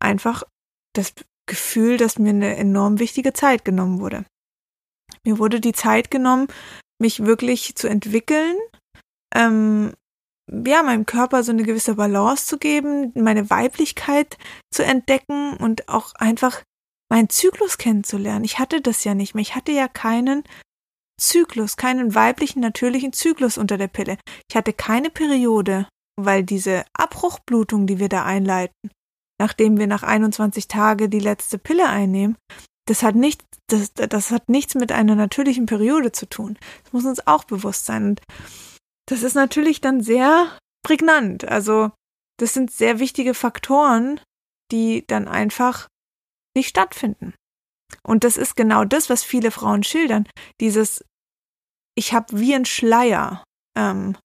einfach 0.00 0.42
das 0.94 1.14
Gefühl, 1.46 1.96
dass 1.96 2.18
mir 2.18 2.30
eine 2.30 2.56
enorm 2.56 2.98
wichtige 2.98 3.32
Zeit 3.32 3.64
genommen 3.64 4.00
wurde. 4.00 4.24
Mir 5.24 5.38
wurde 5.38 5.60
die 5.60 5.72
Zeit 5.72 6.10
genommen, 6.10 6.48
mich 7.00 7.24
wirklich 7.24 7.74
zu 7.74 7.88
entwickeln, 7.88 8.56
ähm, 9.34 9.92
ja, 10.50 10.82
meinem 10.82 11.06
Körper 11.06 11.42
so 11.42 11.52
eine 11.52 11.62
gewisse 11.62 11.94
Balance 11.94 12.46
zu 12.46 12.58
geben, 12.58 13.12
meine 13.14 13.48
Weiblichkeit 13.50 14.38
zu 14.72 14.84
entdecken 14.84 15.56
und 15.56 15.88
auch 15.88 16.14
einfach 16.14 16.62
meinen 17.10 17.28
Zyklus 17.28 17.78
kennenzulernen. 17.78 18.44
Ich 18.44 18.58
hatte 18.58 18.80
das 18.80 19.04
ja 19.04 19.14
nicht 19.14 19.34
mehr. 19.34 19.42
Ich 19.42 19.54
hatte 19.54 19.72
ja 19.72 19.86
keinen 19.88 20.44
Zyklus, 21.20 21.76
keinen 21.76 22.14
weiblichen, 22.14 22.60
natürlichen 22.60 23.12
Zyklus 23.12 23.58
unter 23.58 23.78
der 23.78 23.88
Pille. 23.88 24.18
Ich 24.48 24.56
hatte 24.56 24.72
keine 24.72 25.10
Periode, 25.10 25.86
weil 26.16 26.42
diese 26.42 26.84
Abbruchblutung, 26.94 27.86
die 27.86 27.98
wir 27.98 28.08
da 28.08 28.24
einleiten, 28.24 28.90
nachdem 29.38 29.78
wir 29.78 29.86
nach 29.86 30.02
21 30.02 30.68
Tage 30.68 31.08
die 31.08 31.20
letzte 31.20 31.58
Pille 31.58 31.88
einnehmen, 31.88 32.36
Das 32.86 33.02
hat 33.02 33.14
nicht, 33.14 33.44
das, 33.68 33.92
das 33.92 34.30
hat 34.32 34.48
nichts 34.48 34.74
mit 34.74 34.90
einer 34.90 35.14
natürlichen 35.14 35.66
Periode 35.66 36.10
zu 36.10 36.26
tun. 36.26 36.58
Das 36.82 36.92
muss 36.92 37.04
uns 37.04 37.26
auch 37.26 37.44
bewusst 37.44 37.86
sein. 37.86 38.04
Und 38.04 38.20
das 39.06 39.22
ist 39.22 39.34
natürlich 39.34 39.80
dann 39.80 40.00
sehr 40.00 40.56
prägnant. 40.84 41.44
Also, 41.44 41.90
das 42.38 42.54
sind 42.54 42.70
sehr 42.70 42.98
wichtige 42.98 43.34
Faktoren, 43.34 44.20
die 44.70 45.04
dann 45.06 45.28
einfach 45.28 45.88
nicht 46.56 46.68
stattfinden. 46.68 47.34
Und 48.02 48.24
das 48.24 48.36
ist 48.36 48.56
genau 48.56 48.84
das, 48.84 49.10
was 49.10 49.22
viele 49.22 49.50
Frauen 49.50 49.82
schildern. 49.82 50.26
Dieses, 50.60 51.04
ich 51.94 52.12
habe 52.12 52.38
wie 52.38 52.54
ein 52.54 52.64
Schleier 52.64 53.44
ähm, 53.76 54.16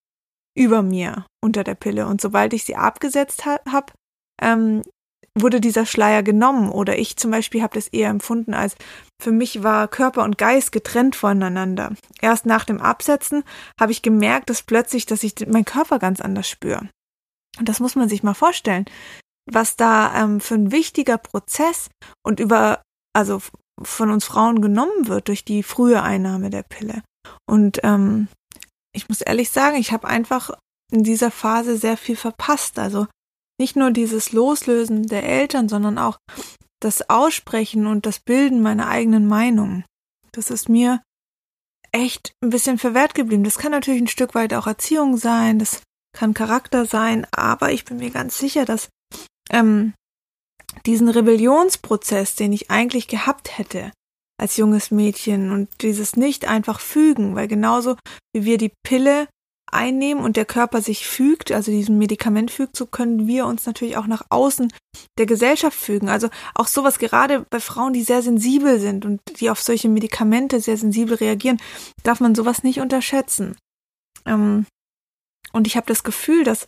über 0.55 0.81
mir 0.81 1.25
unter 1.43 1.63
der 1.63 1.75
Pille. 1.75 2.07
Und 2.07 2.21
sobald 2.21 2.53
ich 2.53 2.63
sie 2.63 2.75
abgesetzt 2.75 3.45
ha 3.45 3.59
habe, 3.69 3.93
ähm, 4.41 4.81
wurde 5.41 5.61
dieser 5.61 5.85
Schleier 5.85 6.23
genommen. 6.23 6.69
Oder 6.69 6.97
ich 6.97 7.17
zum 7.17 7.31
Beispiel 7.31 7.61
habe 7.61 7.75
das 7.75 7.87
eher 7.87 8.09
empfunden 8.09 8.53
als, 8.53 8.75
für 9.21 9.31
mich 9.31 9.63
war 9.63 9.87
Körper 9.87 10.23
und 10.23 10.37
Geist 10.37 10.71
getrennt 10.71 11.15
voneinander. 11.15 11.93
Erst 12.21 12.45
nach 12.45 12.65
dem 12.65 12.81
Absetzen 12.81 13.43
habe 13.79 13.91
ich 13.91 14.01
gemerkt, 14.01 14.49
dass 14.49 14.63
plötzlich, 14.63 15.05
dass 15.05 15.23
ich 15.23 15.35
meinen 15.47 15.65
Körper 15.65 15.99
ganz 15.99 16.21
anders 16.21 16.49
spüre. 16.49 16.89
Und 17.59 17.69
das 17.69 17.79
muss 17.79 17.95
man 17.95 18.09
sich 18.09 18.23
mal 18.23 18.35
vorstellen, 18.35 18.85
was 19.49 19.75
da 19.75 20.23
ähm, 20.23 20.39
für 20.39 20.55
ein 20.55 20.71
wichtiger 20.71 21.17
Prozess 21.17 21.89
und 22.23 22.39
über, 22.39 22.81
also 23.13 23.41
von 23.81 24.11
uns 24.11 24.25
Frauen 24.25 24.61
genommen 24.61 25.07
wird 25.07 25.27
durch 25.27 25.45
die 25.45 25.63
frühe 25.63 26.01
Einnahme 26.01 26.49
der 26.49 26.63
Pille. 26.63 27.03
Und 27.49 27.79
ähm, 27.83 28.27
ich 28.93 29.09
muss 29.09 29.21
ehrlich 29.21 29.49
sagen, 29.49 29.77
ich 29.77 29.91
habe 29.91 30.07
einfach 30.07 30.51
in 30.91 31.03
dieser 31.03 31.31
Phase 31.31 31.77
sehr 31.77 31.97
viel 31.97 32.15
verpasst. 32.15 32.79
Also 32.79 33.07
nicht 33.59 33.75
nur 33.75 33.91
dieses 33.91 34.31
Loslösen 34.31 35.07
der 35.07 35.23
Eltern, 35.23 35.69
sondern 35.69 35.97
auch 35.97 36.17
das 36.79 37.09
Aussprechen 37.09 37.87
und 37.87 38.05
das 38.05 38.19
Bilden 38.19 38.61
meiner 38.61 38.87
eigenen 38.87 39.27
Meinung. 39.27 39.83
Das 40.31 40.51
ist 40.51 40.69
mir 40.69 41.01
echt 41.91 42.33
ein 42.43 42.49
bisschen 42.49 42.77
verwehrt 42.77 43.15
geblieben. 43.15 43.43
Das 43.43 43.57
kann 43.57 43.71
natürlich 43.71 44.01
ein 44.01 44.07
Stück 44.07 44.35
weit 44.35 44.53
auch 44.53 44.67
Erziehung 44.67 45.17
sein, 45.17 45.57
das 45.59 45.81
kann 46.15 46.33
Charakter 46.33 46.85
sein, 46.85 47.25
aber 47.31 47.71
ich 47.71 47.85
bin 47.85 47.97
mir 47.97 48.11
ganz 48.11 48.37
sicher, 48.37 48.65
dass 48.65 48.89
ähm, 49.51 49.93
diesen 50.85 51.09
Rebellionsprozess, 51.09 52.35
den 52.35 52.53
ich 52.53 52.69
eigentlich 52.69 53.07
gehabt 53.07 53.57
hätte 53.57 53.91
als 54.39 54.57
junges 54.57 54.91
Mädchen 54.91 55.51
und 55.51 55.69
dieses 55.81 56.15
nicht 56.15 56.47
einfach 56.47 56.79
fügen, 56.79 57.35
weil 57.35 57.47
genauso 57.47 57.97
wie 58.33 58.45
wir 58.45 58.57
die 58.57 58.73
Pille 58.83 59.27
einnehmen 59.71 60.23
und 60.23 60.37
der 60.37 60.45
Körper 60.45 60.81
sich 60.81 61.07
fügt, 61.07 61.51
also 61.51 61.71
diesem 61.71 61.97
Medikament 61.97 62.51
fügt, 62.51 62.75
so 62.75 62.85
können 62.85 63.27
wir 63.27 63.45
uns 63.45 63.65
natürlich 63.65 63.97
auch 63.97 64.07
nach 64.07 64.23
außen 64.29 64.71
der 65.17 65.25
Gesellschaft 65.25 65.77
fügen. 65.77 66.09
Also 66.09 66.29
auch 66.55 66.67
sowas 66.67 66.99
gerade 66.99 67.45
bei 67.49 67.59
Frauen, 67.59 67.93
die 67.93 68.03
sehr 68.03 68.21
sensibel 68.21 68.79
sind 68.79 69.05
und 69.05 69.21
die 69.39 69.49
auf 69.49 69.61
solche 69.61 69.89
Medikamente 69.89 70.59
sehr 70.61 70.77
sensibel 70.77 71.15
reagieren, 71.15 71.59
darf 72.03 72.19
man 72.19 72.35
sowas 72.35 72.63
nicht 72.63 72.79
unterschätzen. 72.79 73.57
Ähm, 74.25 74.65
und 75.51 75.67
ich 75.67 75.75
habe 75.75 75.87
das 75.87 76.03
Gefühl, 76.03 76.43
dass 76.43 76.67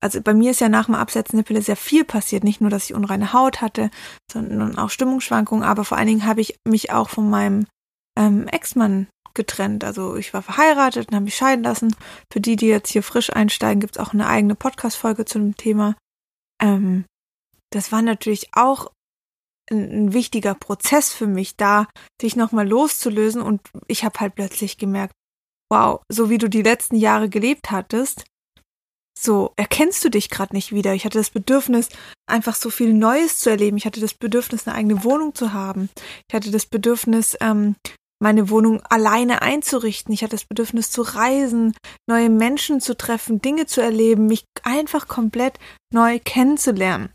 also 0.00 0.20
bei 0.20 0.34
mir 0.34 0.50
ist 0.50 0.60
ja 0.60 0.68
nach 0.68 0.84
dem 0.84 0.96
Absetzen 0.96 1.38
der 1.38 1.44
Pille 1.44 1.62
sehr 1.62 1.76
viel 1.76 2.04
passiert. 2.04 2.44
Nicht 2.44 2.60
nur, 2.60 2.68
dass 2.68 2.84
ich 2.84 2.94
unreine 2.94 3.32
Haut 3.32 3.62
hatte, 3.62 3.90
sondern 4.30 4.76
auch 4.76 4.90
Stimmungsschwankungen. 4.90 5.64
Aber 5.64 5.82
vor 5.86 5.96
allen 5.96 6.08
Dingen 6.08 6.26
habe 6.26 6.42
ich 6.42 6.58
mich 6.68 6.92
auch 6.92 7.08
von 7.08 7.30
meinem 7.30 7.66
ähm, 8.14 8.46
Ex-Mann 8.46 9.06
getrennt. 9.34 9.84
Also 9.84 10.16
ich 10.16 10.32
war 10.32 10.42
verheiratet 10.42 11.08
und 11.08 11.14
habe 11.14 11.24
mich 11.24 11.36
scheiden 11.36 11.64
lassen. 11.64 11.94
Für 12.32 12.40
die, 12.40 12.56
die 12.56 12.66
jetzt 12.66 12.90
hier 12.90 13.02
frisch 13.02 13.30
einsteigen, 13.30 13.80
gibt 13.80 13.96
es 13.96 14.02
auch 14.02 14.12
eine 14.12 14.26
eigene 14.26 14.54
Podcast-Folge 14.54 15.24
zu 15.24 15.38
dem 15.38 15.56
Thema. 15.56 15.96
Ähm, 16.62 17.04
das 17.70 17.92
war 17.92 18.02
natürlich 18.02 18.48
auch 18.52 18.90
ein, 19.70 20.06
ein 20.06 20.12
wichtiger 20.12 20.54
Prozess 20.54 21.12
für 21.12 21.26
mich, 21.26 21.56
da 21.56 21.86
sich 22.20 22.36
nochmal 22.36 22.68
loszulösen. 22.68 23.42
Und 23.42 23.60
ich 23.88 24.04
habe 24.04 24.20
halt 24.20 24.34
plötzlich 24.34 24.78
gemerkt, 24.78 25.14
wow, 25.70 26.00
so 26.08 26.30
wie 26.30 26.38
du 26.38 26.48
die 26.48 26.62
letzten 26.62 26.96
Jahre 26.96 27.28
gelebt 27.28 27.70
hattest, 27.70 28.24
so 29.18 29.52
erkennst 29.56 30.04
du 30.04 30.10
dich 30.10 30.28
gerade 30.28 30.54
nicht 30.54 30.72
wieder. 30.72 30.94
Ich 30.94 31.04
hatte 31.04 31.18
das 31.18 31.30
Bedürfnis, 31.30 31.88
einfach 32.28 32.54
so 32.54 32.70
viel 32.70 32.92
Neues 32.92 33.38
zu 33.38 33.50
erleben. 33.50 33.76
Ich 33.76 33.86
hatte 33.86 34.00
das 34.00 34.14
Bedürfnis, 34.14 34.66
eine 34.66 34.76
eigene 34.76 35.04
Wohnung 35.04 35.34
zu 35.34 35.52
haben. 35.52 35.88
Ich 36.28 36.34
hatte 36.34 36.50
das 36.50 36.66
Bedürfnis, 36.66 37.36
ähm, 37.40 37.76
meine 38.20 38.50
Wohnung 38.50 38.82
alleine 38.82 39.42
einzurichten. 39.42 40.12
Ich 40.12 40.22
hatte 40.22 40.36
das 40.36 40.44
Bedürfnis 40.44 40.90
zu 40.90 41.02
reisen, 41.02 41.74
neue 42.08 42.30
Menschen 42.30 42.80
zu 42.80 42.96
treffen, 42.96 43.40
Dinge 43.40 43.66
zu 43.66 43.80
erleben, 43.80 44.26
mich 44.26 44.44
einfach 44.62 45.08
komplett 45.08 45.58
neu 45.92 46.18
kennenzulernen. 46.18 47.12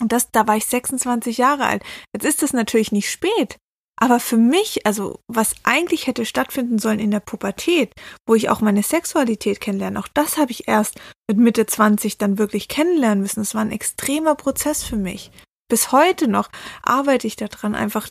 Und 0.00 0.12
das, 0.12 0.30
da 0.30 0.46
war 0.46 0.56
ich 0.56 0.66
26 0.66 1.38
Jahre 1.38 1.66
alt. 1.66 1.82
Jetzt 2.14 2.24
ist 2.24 2.42
es 2.42 2.52
natürlich 2.52 2.90
nicht 2.90 3.10
spät, 3.10 3.58
aber 4.00 4.18
für 4.18 4.38
mich, 4.38 4.86
also 4.86 5.20
was 5.28 5.54
eigentlich 5.62 6.06
hätte 6.06 6.24
stattfinden 6.24 6.78
sollen 6.78 7.00
in 7.00 7.10
der 7.10 7.20
Pubertät, 7.20 7.92
wo 8.26 8.34
ich 8.34 8.48
auch 8.48 8.62
meine 8.62 8.82
Sexualität 8.82 9.60
kennenlerne, 9.60 10.00
auch 10.00 10.08
das 10.08 10.38
habe 10.38 10.52
ich 10.52 10.66
erst 10.68 10.98
mit 11.28 11.36
Mitte 11.36 11.66
20 11.66 12.16
dann 12.16 12.38
wirklich 12.38 12.68
kennenlernen 12.68 13.20
müssen. 13.20 13.42
Es 13.42 13.54
war 13.54 13.60
ein 13.60 13.72
extremer 13.72 14.34
Prozess 14.36 14.82
für 14.82 14.96
mich. 14.96 15.30
Bis 15.68 15.92
heute 15.92 16.28
noch 16.28 16.48
arbeite 16.82 17.26
ich 17.26 17.36
daran, 17.36 17.74
einfach 17.74 18.08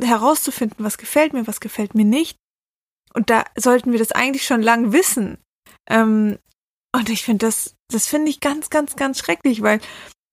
herauszufinden, 0.00 0.84
was 0.84 0.98
gefällt 0.98 1.32
mir, 1.32 1.46
was 1.46 1.60
gefällt 1.60 1.94
mir 1.94 2.04
nicht. 2.04 2.36
Und 3.14 3.30
da 3.30 3.44
sollten 3.56 3.92
wir 3.92 3.98
das 3.98 4.12
eigentlich 4.12 4.44
schon 4.44 4.62
lang 4.62 4.92
wissen. 4.92 5.38
Ähm, 5.88 6.38
und 6.94 7.08
ich 7.08 7.24
finde 7.24 7.46
das, 7.46 7.74
das 7.90 8.06
finde 8.06 8.30
ich 8.30 8.40
ganz, 8.40 8.70
ganz, 8.70 8.96
ganz 8.96 9.18
schrecklich, 9.18 9.62
weil 9.62 9.80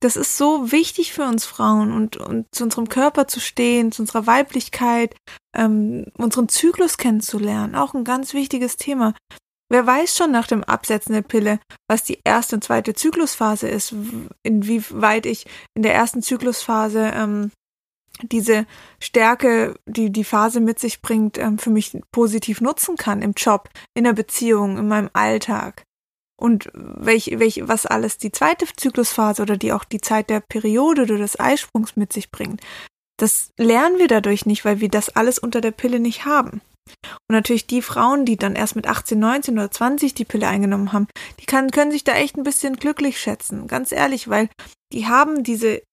das 0.01 0.15
ist 0.15 0.38
so 0.38 0.71
wichtig 0.71 1.13
für 1.13 1.23
uns 1.23 1.45
Frauen 1.45 1.91
und, 1.91 2.17
und 2.17 2.47
zu 2.51 2.63
unserem 2.63 2.89
Körper 2.89 3.27
zu 3.27 3.39
stehen, 3.39 3.91
zu 3.91 4.01
unserer 4.01 4.25
Weiblichkeit, 4.25 5.15
ähm, 5.55 6.07
unseren 6.17 6.50
Zyklus 6.50 6.97
kennenzulernen. 6.97 7.75
Auch 7.75 7.93
ein 7.93 8.03
ganz 8.03 8.33
wichtiges 8.33 8.77
Thema. 8.77 9.13
Wer 9.69 9.85
weiß 9.88 10.17
schon 10.17 10.31
nach 10.31 10.47
dem 10.47 10.63
Absetzen 10.63 11.13
der 11.13 11.21
Pille, 11.21 11.59
was 11.88 12.03
die 12.03 12.19
erste 12.25 12.55
und 12.55 12.63
zweite 12.63 12.93
Zyklusphase 12.93 13.69
ist, 13.69 13.93
inwieweit 14.43 15.25
ich 15.25 15.45
in 15.75 15.83
der 15.83 15.93
ersten 15.93 16.21
Zyklusphase 16.21 17.11
ähm, 17.13 17.51
diese 18.22 18.65
Stärke, 19.00 19.75
die 19.86 20.12
die 20.12 20.24
Phase 20.24 20.60
mit 20.60 20.80
sich 20.80 21.01
bringt, 21.01 21.38
ähm, 21.38 21.58
für 21.58 21.70
mich 21.70 21.98
positiv 22.12 22.62
nutzen 22.62 22.96
kann 22.96 23.22
im 23.22 23.34
Job, 23.36 23.70
in 23.94 24.03
der 24.03 24.13
Beziehung, 24.13 24.77
in 24.77 24.88
meinem 24.88 25.10
Alltag 25.13 25.84
und 26.41 26.70
welch, 26.74 27.32
welch, 27.38 27.62
was 27.68 27.86
alles 27.86 28.18
die 28.18 28.32
zweite 28.32 28.65
Zyklusphase 28.65 29.41
oder 29.41 29.58
die 29.58 29.74
auch 29.74 29.84
die 29.84 30.01
Zeit 30.01 30.30
der 30.30 30.39
Periode 30.39 31.03
oder 31.03 31.18
des 31.18 31.39
Eisprungs 31.39 31.96
mit 31.96 32.12
sich 32.12 32.32
bringt. 32.32 32.62
Das 33.18 33.51
lernen 33.58 34.00
wir 34.00 34.08
dadurch 34.08 34.48
nicht, 34.48 34.65
weil 34.65 34.80
wir 34.80 34.89
das 34.89 35.10
alles 35.10 35.38
unter 35.38 35.62
der 35.62 35.72
Pille 35.72 36.00
nicht 36.00 36.25
haben. 36.25 36.62
Und 37.30 37.36
natürlich 37.36 37.68
die 37.68 37.84
Frauen, 37.84 38.25
die 38.25 38.38
dann 38.38 38.56
erst 38.56 38.75
mit 38.75 38.88
18, 38.88 39.20
19 39.20 39.53
oder 39.53 39.70
20 39.70 40.15
die 40.15 40.25
Pille 40.25 40.48
eingenommen 40.48 40.91
haben, 40.94 41.08
die 41.39 41.46
kann, 41.46 41.70
können 41.70 41.91
sich 41.91 42.03
da 42.03 42.13
echt 42.13 42.36
ein 42.36 42.44
bisschen 42.44 42.75
glücklich 42.75 43.20
schätzen. 43.20 43.68
Ganz 43.68 43.91
ehrlich, 43.91 44.27
weil 44.27 44.50
die 44.91 45.08
haben 45.08 45.44
diese 45.44 45.84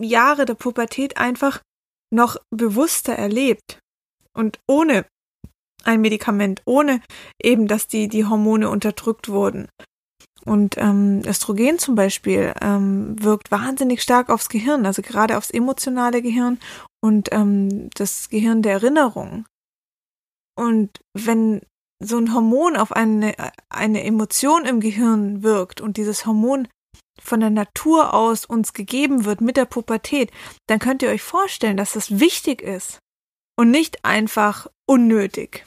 Jahre 0.00 0.46
der 0.46 0.54
Pubertät 0.54 1.18
einfach 1.18 1.60
noch 2.10 2.36
bewusster 2.50 3.14
erlebt. 3.14 3.80
Und 4.34 4.60
ohne 4.66 5.04
ein 5.84 6.00
Medikament, 6.00 6.62
ohne 6.64 7.00
eben, 7.42 7.66
dass 7.66 7.86
die, 7.86 8.08
die 8.08 8.24
Hormone 8.24 8.68
unterdrückt 8.68 9.28
wurden. 9.28 9.68
Und 10.44 10.76
ähm, 10.78 11.22
Östrogen 11.26 11.78
zum 11.78 11.94
Beispiel 11.94 12.54
ähm, 12.62 13.22
wirkt 13.22 13.50
wahnsinnig 13.50 14.02
stark 14.02 14.30
aufs 14.30 14.48
Gehirn, 14.48 14.86
also 14.86 15.02
gerade 15.02 15.36
aufs 15.36 15.50
emotionale 15.50 16.22
Gehirn 16.22 16.58
und 17.02 17.28
ähm, 17.32 17.90
das 17.90 18.28
Gehirn 18.28 18.62
der 18.62 18.74
Erinnerung. 18.74 19.44
Und 20.56 20.90
wenn 21.14 21.60
so 22.00 22.16
ein 22.16 22.32
Hormon 22.32 22.76
auf 22.76 22.92
eine, 22.92 23.34
eine 23.68 24.04
Emotion 24.04 24.64
im 24.64 24.80
Gehirn 24.80 25.42
wirkt 25.42 25.80
und 25.80 25.96
dieses 25.96 26.24
Hormon 26.26 26.68
von 27.20 27.40
der 27.40 27.50
Natur 27.50 28.14
aus 28.14 28.44
uns 28.44 28.72
gegeben 28.72 29.24
wird 29.24 29.40
mit 29.40 29.56
der 29.56 29.64
Pubertät, 29.64 30.30
dann 30.66 30.78
könnt 30.78 31.02
ihr 31.02 31.10
euch 31.10 31.22
vorstellen, 31.22 31.76
dass 31.76 31.92
das 31.92 32.20
wichtig 32.20 32.62
ist 32.62 32.98
und 33.58 33.70
nicht 33.70 34.04
einfach 34.04 34.68
unnötig. 34.86 35.66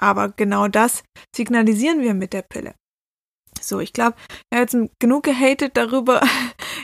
Aber 0.00 0.30
genau 0.30 0.68
das 0.68 1.04
signalisieren 1.34 2.00
wir 2.00 2.14
mit 2.14 2.32
der 2.32 2.42
Pille. 2.42 2.74
So, 3.60 3.80
ich 3.80 3.92
glaube, 3.92 4.16
er 4.50 4.60
hat 4.60 4.72
jetzt 4.72 4.90
genug 4.98 5.24
gehatet 5.24 5.76
darüber. 5.76 6.20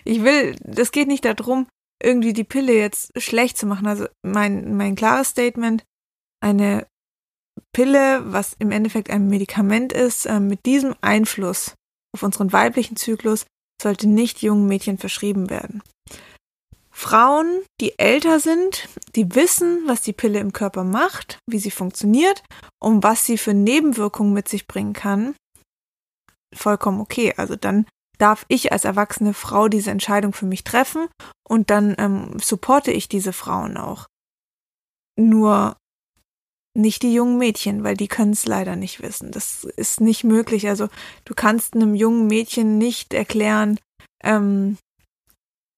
Ich 0.06 0.22
will, 0.22 0.54
das 0.60 0.92
geht 0.92 1.08
nicht 1.08 1.24
darum, 1.24 1.66
irgendwie 2.02 2.34
die 2.34 2.44
Pille 2.44 2.74
jetzt 2.74 3.10
schlecht 3.18 3.56
zu 3.56 3.64
machen. 3.64 3.86
Also 3.86 4.06
mein, 4.22 4.76
mein 4.76 4.96
klares 4.96 5.30
Statement, 5.30 5.82
eine 6.42 6.86
Pille, 7.72 8.22
was 8.30 8.54
im 8.58 8.70
Endeffekt 8.70 9.08
ein 9.08 9.28
Medikament 9.28 9.94
ist, 9.94 10.26
äh, 10.26 10.40
mit 10.40 10.66
diesem 10.66 10.94
Einfluss 11.00 11.74
auf 12.14 12.22
unseren 12.22 12.52
weiblichen 12.52 12.96
Zyklus, 12.96 13.46
sollte 13.84 14.08
nicht 14.08 14.42
jungen 14.42 14.66
Mädchen 14.66 14.98
verschrieben 14.98 15.48
werden. 15.48 15.82
Frauen, 16.90 17.62
die 17.80 17.98
älter 17.98 18.40
sind, 18.40 18.88
die 19.14 19.34
wissen, 19.34 19.82
was 19.86 20.02
die 20.02 20.12
Pille 20.12 20.38
im 20.38 20.52
Körper 20.52 20.84
macht, 20.84 21.38
wie 21.46 21.58
sie 21.58 21.70
funktioniert 21.70 22.42
und 22.80 23.02
was 23.02 23.26
sie 23.26 23.36
für 23.36 23.52
Nebenwirkungen 23.52 24.32
mit 24.32 24.48
sich 24.48 24.66
bringen 24.66 24.92
kann, 24.92 25.34
vollkommen 26.54 27.00
okay. 27.00 27.34
Also 27.36 27.56
dann 27.56 27.86
darf 28.18 28.46
ich 28.48 28.72
als 28.72 28.84
erwachsene 28.84 29.34
Frau 29.34 29.68
diese 29.68 29.90
Entscheidung 29.90 30.32
für 30.32 30.46
mich 30.46 30.64
treffen 30.64 31.08
und 31.46 31.70
dann 31.70 31.94
ähm, 31.98 32.38
supporte 32.40 32.92
ich 32.92 33.08
diese 33.08 33.32
Frauen 33.32 33.76
auch. 33.76 34.06
nur 35.16 35.76
nicht 36.74 37.02
die 37.02 37.14
jungen 37.14 37.38
Mädchen, 37.38 37.84
weil 37.84 37.96
die 37.96 38.08
können 38.08 38.32
es 38.32 38.46
leider 38.46 38.76
nicht 38.76 39.02
wissen. 39.02 39.30
Das 39.30 39.64
ist 39.64 40.00
nicht 40.00 40.24
möglich. 40.24 40.68
Also 40.68 40.88
du 41.24 41.34
kannst 41.34 41.74
einem 41.74 41.94
jungen 41.94 42.26
Mädchen 42.26 42.78
nicht 42.78 43.14
erklären, 43.14 43.78
ähm, 44.22 44.76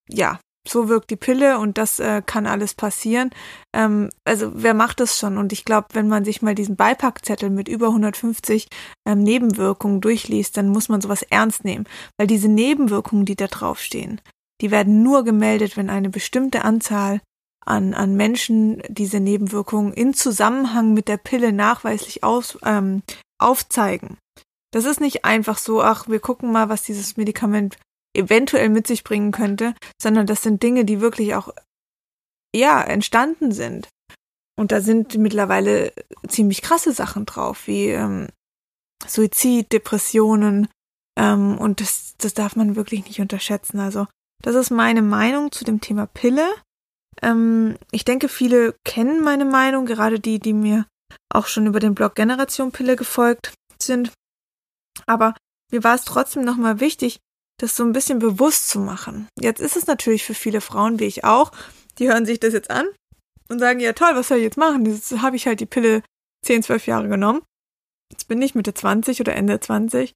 ja, 0.08 0.38
so 0.68 0.88
wirkt 0.88 1.10
die 1.10 1.16
Pille 1.16 1.58
und 1.58 1.78
das 1.78 1.98
äh, 1.98 2.22
kann 2.24 2.46
alles 2.46 2.74
passieren. 2.74 3.30
Ähm, 3.74 4.10
also 4.24 4.50
wer 4.54 4.74
macht 4.74 5.00
das 5.00 5.18
schon? 5.18 5.38
Und 5.38 5.52
ich 5.52 5.64
glaube, 5.64 5.88
wenn 5.92 6.08
man 6.08 6.24
sich 6.24 6.42
mal 6.42 6.54
diesen 6.54 6.76
Beipackzettel 6.76 7.50
mit 7.50 7.68
über 7.68 7.88
150 7.88 8.68
ähm, 9.06 9.22
Nebenwirkungen 9.22 10.00
durchliest, 10.00 10.56
dann 10.56 10.68
muss 10.68 10.88
man 10.88 11.00
sowas 11.00 11.22
ernst 11.22 11.64
nehmen, 11.64 11.86
weil 12.18 12.26
diese 12.26 12.48
Nebenwirkungen, 12.48 13.24
die 13.24 13.36
da 13.36 13.46
draufstehen, 13.46 14.20
die 14.60 14.70
werden 14.70 15.02
nur 15.02 15.24
gemeldet, 15.24 15.76
wenn 15.76 15.90
eine 15.90 16.10
bestimmte 16.10 16.64
Anzahl 16.64 17.20
an, 17.66 17.94
an 17.94 18.14
Menschen 18.16 18.82
diese 18.88 19.20
Nebenwirkungen 19.20 19.92
in 19.92 20.14
Zusammenhang 20.14 20.94
mit 20.94 21.08
der 21.08 21.16
Pille 21.16 21.52
nachweislich 21.52 22.22
aus, 22.22 22.58
ähm, 22.64 23.02
aufzeigen. 23.38 24.18
Das 24.72 24.84
ist 24.84 25.00
nicht 25.00 25.24
einfach 25.24 25.58
so, 25.58 25.82
ach, 25.82 26.08
wir 26.08 26.20
gucken 26.20 26.52
mal, 26.52 26.68
was 26.68 26.82
dieses 26.82 27.16
Medikament 27.16 27.78
eventuell 28.14 28.68
mit 28.68 28.86
sich 28.86 29.04
bringen 29.04 29.32
könnte, 29.32 29.74
sondern 30.00 30.26
das 30.26 30.42
sind 30.42 30.62
Dinge, 30.62 30.84
die 30.84 31.00
wirklich 31.00 31.34
auch, 31.34 31.52
ja, 32.54 32.82
entstanden 32.82 33.52
sind. 33.52 33.88
Und 34.58 34.72
da 34.72 34.80
sind 34.80 35.16
mittlerweile 35.18 35.92
ziemlich 36.26 36.62
krasse 36.62 36.92
Sachen 36.92 37.26
drauf, 37.26 37.66
wie 37.66 37.88
ähm, 37.88 38.28
Suizid, 39.06 39.72
Depressionen, 39.72 40.68
ähm, 41.18 41.58
und 41.58 41.80
das, 41.80 42.14
das 42.18 42.34
darf 42.34 42.56
man 42.56 42.76
wirklich 42.76 43.04
nicht 43.06 43.20
unterschätzen. 43.20 43.80
Also, 43.80 44.06
das 44.42 44.54
ist 44.54 44.70
meine 44.70 45.02
Meinung 45.02 45.50
zu 45.50 45.64
dem 45.64 45.80
Thema 45.80 46.06
Pille. 46.06 46.46
Ähm, 47.22 47.76
ich 47.90 48.04
denke, 48.04 48.28
viele 48.28 48.74
kennen 48.84 49.22
meine 49.22 49.44
Meinung, 49.44 49.86
gerade 49.86 50.20
die, 50.20 50.38
die 50.38 50.52
mir 50.52 50.86
auch 51.32 51.46
schon 51.46 51.66
über 51.66 51.80
den 51.80 51.94
Blog 51.94 52.14
Generation 52.14 52.72
Pille 52.72 52.96
gefolgt 52.96 53.54
sind. 53.80 54.12
Aber 55.06 55.34
mir 55.72 55.84
war 55.84 55.94
es 55.94 56.04
trotzdem 56.04 56.44
nochmal 56.44 56.80
wichtig, 56.80 57.18
das 57.58 57.76
so 57.76 57.84
ein 57.84 57.92
bisschen 57.92 58.18
bewusst 58.18 58.68
zu 58.68 58.80
machen. 58.80 59.28
Jetzt 59.38 59.60
ist 59.60 59.76
es 59.76 59.86
natürlich 59.86 60.24
für 60.24 60.34
viele 60.34 60.60
Frauen, 60.60 60.98
wie 60.98 61.04
ich 61.04 61.24
auch, 61.24 61.52
die 61.98 62.08
hören 62.08 62.26
sich 62.26 62.40
das 62.40 62.52
jetzt 62.52 62.70
an 62.70 62.86
und 63.48 63.58
sagen, 63.58 63.80
ja 63.80 63.92
toll, 63.92 64.14
was 64.14 64.28
soll 64.28 64.38
ich 64.38 64.44
jetzt 64.44 64.58
machen? 64.58 64.84
Jetzt 64.84 65.22
habe 65.22 65.36
ich 65.36 65.46
halt 65.46 65.60
die 65.60 65.66
Pille 65.66 66.02
10, 66.44 66.62
12 66.62 66.86
Jahre 66.86 67.08
genommen. 67.08 67.42
Jetzt 68.12 68.28
bin 68.28 68.40
ich 68.42 68.54
Mitte 68.54 68.74
20 68.74 69.20
oder 69.20 69.34
Ende 69.34 69.58
20. 69.58 70.12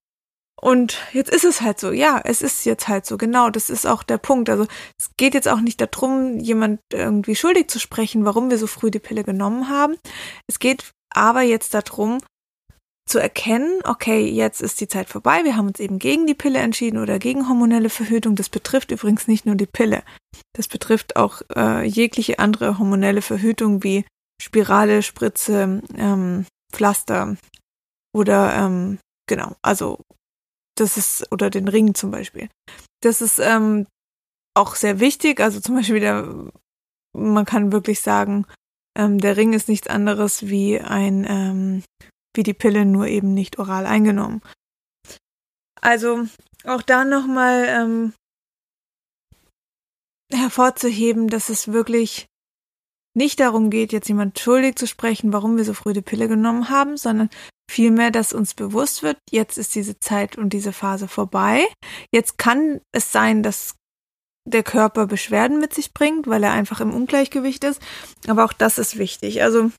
Und 0.60 0.98
jetzt 1.12 1.30
ist 1.30 1.44
es 1.44 1.62
halt 1.62 1.80
so, 1.80 1.90
ja, 1.90 2.20
es 2.22 2.42
ist 2.42 2.66
jetzt 2.66 2.86
halt 2.86 3.06
so, 3.06 3.16
genau, 3.16 3.48
das 3.48 3.70
ist 3.70 3.86
auch 3.86 4.02
der 4.02 4.18
Punkt. 4.18 4.50
Also 4.50 4.66
es 4.98 5.10
geht 5.16 5.32
jetzt 5.32 5.48
auch 5.48 5.60
nicht 5.60 5.80
darum, 5.80 6.38
jemand 6.38 6.80
irgendwie 6.92 7.34
schuldig 7.34 7.68
zu 7.68 7.80
sprechen, 7.80 8.26
warum 8.26 8.50
wir 8.50 8.58
so 8.58 8.66
früh 8.66 8.90
die 8.90 8.98
Pille 8.98 9.24
genommen 9.24 9.70
haben. 9.70 9.96
Es 10.46 10.58
geht 10.58 10.90
aber 11.14 11.40
jetzt 11.40 11.72
darum, 11.72 12.20
zu 13.10 13.18
erkennen, 13.18 13.80
okay, 13.84 14.24
jetzt 14.24 14.62
ist 14.62 14.80
die 14.80 14.86
Zeit 14.86 15.08
vorbei, 15.08 15.42
wir 15.44 15.56
haben 15.56 15.66
uns 15.66 15.80
eben 15.80 15.98
gegen 15.98 16.26
die 16.26 16.34
Pille 16.34 16.60
entschieden 16.60 16.98
oder 16.98 17.18
gegen 17.18 17.48
hormonelle 17.48 17.90
Verhütung. 17.90 18.36
Das 18.36 18.48
betrifft 18.48 18.92
übrigens 18.92 19.26
nicht 19.26 19.46
nur 19.46 19.56
die 19.56 19.66
Pille. 19.66 20.02
Das 20.54 20.68
betrifft 20.68 21.16
auch 21.16 21.42
äh, 21.54 21.84
jegliche 21.84 22.38
andere 22.38 22.78
hormonelle 22.78 23.20
Verhütung 23.20 23.82
wie 23.82 24.04
Spirale, 24.40 25.02
Spritze, 25.02 25.82
ähm, 25.96 26.46
Pflaster 26.72 27.36
oder 28.14 28.54
ähm, 28.54 28.98
genau, 29.26 29.56
also 29.60 29.98
das 30.80 30.96
ist, 30.96 31.30
oder 31.32 31.50
den 31.50 31.68
Ring 31.68 31.94
zum 31.94 32.10
Beispiel. 32.10 32.48
Das 33.02 33.20
ist 33.20 33.38
ähm, 33.38 33.86
auch 34.54 34.74
sehr 34.74 35.00
wichtig. 35.00 35.40
Also 35.40 35.60
zum 35.60 35.76
Beispiel 35.76 36.00
der, 36.00 36.50
man 37.16 37.44
kann 37.44 37.72
wirklich 37.72 38.00
sagen, 38.00 38.46
ähm, 38.96 39.18
der 39.18 39.36
Ring 39.36 39.52
ist 39.52 39.68
nichts 39.68 39.88
anderes 39.88 40.48
wie 40.48 40.80
ein 40.80 41.24
ähm, 41.28 41.82
wie 42.34 42.42
die 42.42 42.54
Pille, 42.54 42.84
nur 42.84 43.06
eben 43.06 43.34
nicht 43.34 43.58
oral 43.58 43.86
eingenommen. 43.86 44.40
Also 45.80 46.26
auch 46.64 46.82
da 46.82 47.04
nochmal 47.04 47.64
ähm, 47.68 48.12
hervorzuheben, 50.32 51.28
dass 51.28 51.48
es 51.48 51.72
wirklich 51.72 52.26
nicht 53.14 53.40
darum 53.40 53.70
geht, 53.70 53.92
jetzt 53.92 54.08
jemand 54.08 54.38
schuldig 54.38 54.76
zu 54.76 54.86
sprechen, 54.86 55.32
warum 55.32 55.56
wir 55.56 55.64
so 55.64 55.74
früh 55.74 55.92
die 55.92 56.02
Pille 56.02 56.28
genommen 56.28 56.68
haben, 56.68 56.96
sondern 56.96 57.30
vielmehr, 57.70 58.10
dass 58.10 58.32
uns 58.32 58.54
bewusst 58.54 59.02
wird, 59.02 59.18
jetzt 59.30 59.58
ist 59.58 59.74
diese 59.74 59.98
Zeit 59.98 60.36
und 60.36 60.52
diese 60.52 60.72
Phase 60.72 61.08
vorbei. 61.08 61.66
Jetzt 62.12 62.38
kann 62.38 62.80
es 62.92 63.12
sein, 63.12 63.42
dass 63.42 63.76
der 64.46 64.62
Körper 64.62 65.06
Beschwerden 65.06 65.60
mit 65.60 65.74
sich 65.74 65.92
bringt, 65.92 66.26
weil 66.26 66.42
er 66.42 66.52
einfach 66.52 66.80
im 66.80 66.94
Ungleichgewicht 66.94 67.64
ist. 67.64 67.80
Aber 68.26 68.44
auch 68.44 68.52
das 68.52 68.78
ist 68.78 68.98
wichtig. 68.98 69.42
Also 69.42 69.70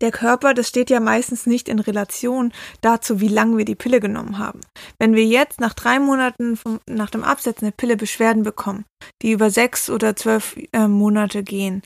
der 0.00 0.10
Körper, 0.10 0.54
das 0.54 0.68
steht 0.68 0.90
ja 0.90 1.00
meistens 1.00 1.46
nicht 1.46 1.68
in 1.68 1.78
Relation 1.78 2.52
dazu, 2.80 3.20
wie 3.20 3.28
lange 3.28 3.58
wir 3.58 3.64
die 3.64 3.74
Pille 3.74 4.00
genommen 4.00 4.38
haben. 4.38 4.60
Wenn 4.98 5.14
wir 5.14 5.24
jetzt 5.24 5.60
nach 5.60 5.74
drei 5.74 6.00
Monaten 6.00 6.56
vom, 6.56 6.80
nach 6.88 7.10
dem 7.10 7.22
Absetzen 7.22 7.66
der 7.66 7.72
Pille 7.72 7.96
Beschwerden 7.96 8.42
bekommen, 8.42 8.84
die 9.22 9.32
über 9.32 9.50
sechs 9.50 9.90
oder 9.90 10.16
zwölf 10.16 10.56
äh, 10.72 10.88
Monate 10.88 11.42
gehen, 11.42 11.82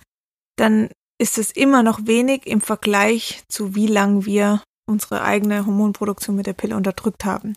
dann 0.56 0.88
ist 1.20 1.36
es 1.36 1.50
immer 1.50 1.82
noch 1.82 2.06
wenig 2.06 2.46
im 2.46 2.60
Vergleich 2.60 3.42
zu 3.48 3.74
wie 3.74 3.88
lang 3.88 4.24
wir 4.24 4.62
unsere 4.88 5.22
eigene 5.22 5.66
Hormonproduktion 5.66 6.36
mit 6.36 6.46
der 6.46 6.54
Pille 6.54 6.76
unterdrückt 6.76 7.24
haben. 7.24 7.54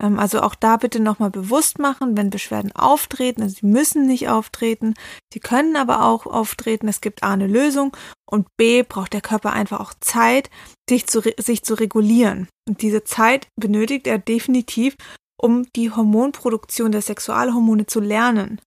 Ähm, 0.00 0.18
also 0.18 0.40
auch 0.42 0.54
da 0.54 0.76
bitte 0.76 1.00
nochmal 1.00 1.30
bewusst 1.30 1.78
machen, 1.78 2.16
wenn 2.16 2.30
Beschwerden 2.30 2.72
auftreten, 2.72 3.42
also 3.42 3.56
sie 3.60 3.66
müssen 3.66 4.06
nicht 4.06 4.28
auftreten, 4.28 4.94
sie 5.32 5.40
können 5.40 5.76
aber 5.76 6.04
auch 6.04 6.26
auftreten, 6.26 6.88
es 6.88 7.00
gibt 7.00 7.22
A 7.22 7.32
eine 7.32 7.46
Lösung 7.46 7.96
und 8.28 8.48
B 8.56 8.82
braucht 8.82 9.12
der 9.12 9.20
Körper 9.20 9.52
einfach 9.52 9.80
auch 9.80 9.94
Zeit, 10.00 10.50
sich 10.88 11.06
zu, 11.06 11.22
sich 11.38 11.62
zu 11.62 11.74
regulieren. 11.74 12.48
Und 12.68 12.82
diese 12.82 13.04
Zeit 13.04 13.48
benötigt 13.56 14.06
er 14.06 14.18
definitiv, 14.18 14.96
um 15.40 15.66
die 15.76 15.90
Hormonproduktion 15.90 16.92
der 16.92 17.02
Sexualhormone 17.02 17.86
zu 17.86 18.00
lernen. 18.00 18.60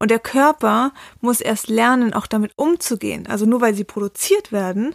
Und 0.00 0.10
der 0.10 0.18
Körper 0.18 0.92
muss 1.20 1.40
erst 1.40 1.68
lernen, 1.68 2.12
auch 2.12 2.26
damit 2.26 2.52
umzugehen. 2.56 3.26
Also 3.26 3.46
nur 3.46 3.60
weil 3.60 3.74
sie 3.74 3.84
produziert 3.84 4.52
werden, 4.52 4.94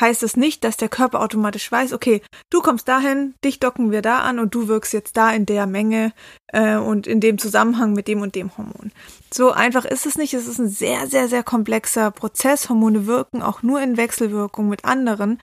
heißt 0.00 0.22
es 0.22 0.36
nicht, 0.36 0.64
dass 0.64 0.76
der 0.76 0.88
Körper 0.88 1.20
automatisch 1.20 1.70
weiß, 1.70 1.92
okay, 1.92 2.22
du 2.50 2.60
kommst 2.60 2.88
dahin, 2.88 3.34
dich 3.44 3.60
docken 3.60 3.90
wir 3.90 4.02
da 4.02 4.20
an 4.20 4.38
und 4.38 4.54
du 4.54 4.68
wirkst 4.68 4.92
jetzt 4.92 5.16
da 5.16 5.30
in 5.30 5.46
der 5.46 5.66
Menge 5.66 6.12
äh, 6.48 6.76
und 6.76 7.06
in 7.06 7.20
dem 7.20 7.38
Zusammenhang 7.38 7.92
mit 7.92 8.08
dem 8.08 8.22
und 8.22 8.34
dem 8.34 8.56
Hormon. 8.56 8.92
So 9.32 9.50
einfach 9.50 9.84
ist 9.84 10.06
es 10.06 10.16
nicht. 10.16 10.34
Es 10.34 10.46
ist 10.46 10.58
ein 10.58 10.68
sehr, 10.68 11.06
sehr, 11.06 11.28
sehr 11.28 11.42
komplexer 11.42 12.10
Prozess. 12.10 12.68
Hormone 12.68 13.06
wirken 13.06 13.42
auch 13.42 13.62
nur 13.62 13.80
in 13.82 13.96
Wechselwirkung 13.96 14.68
mit 14.68 14.84
anderen. 14.84 15.38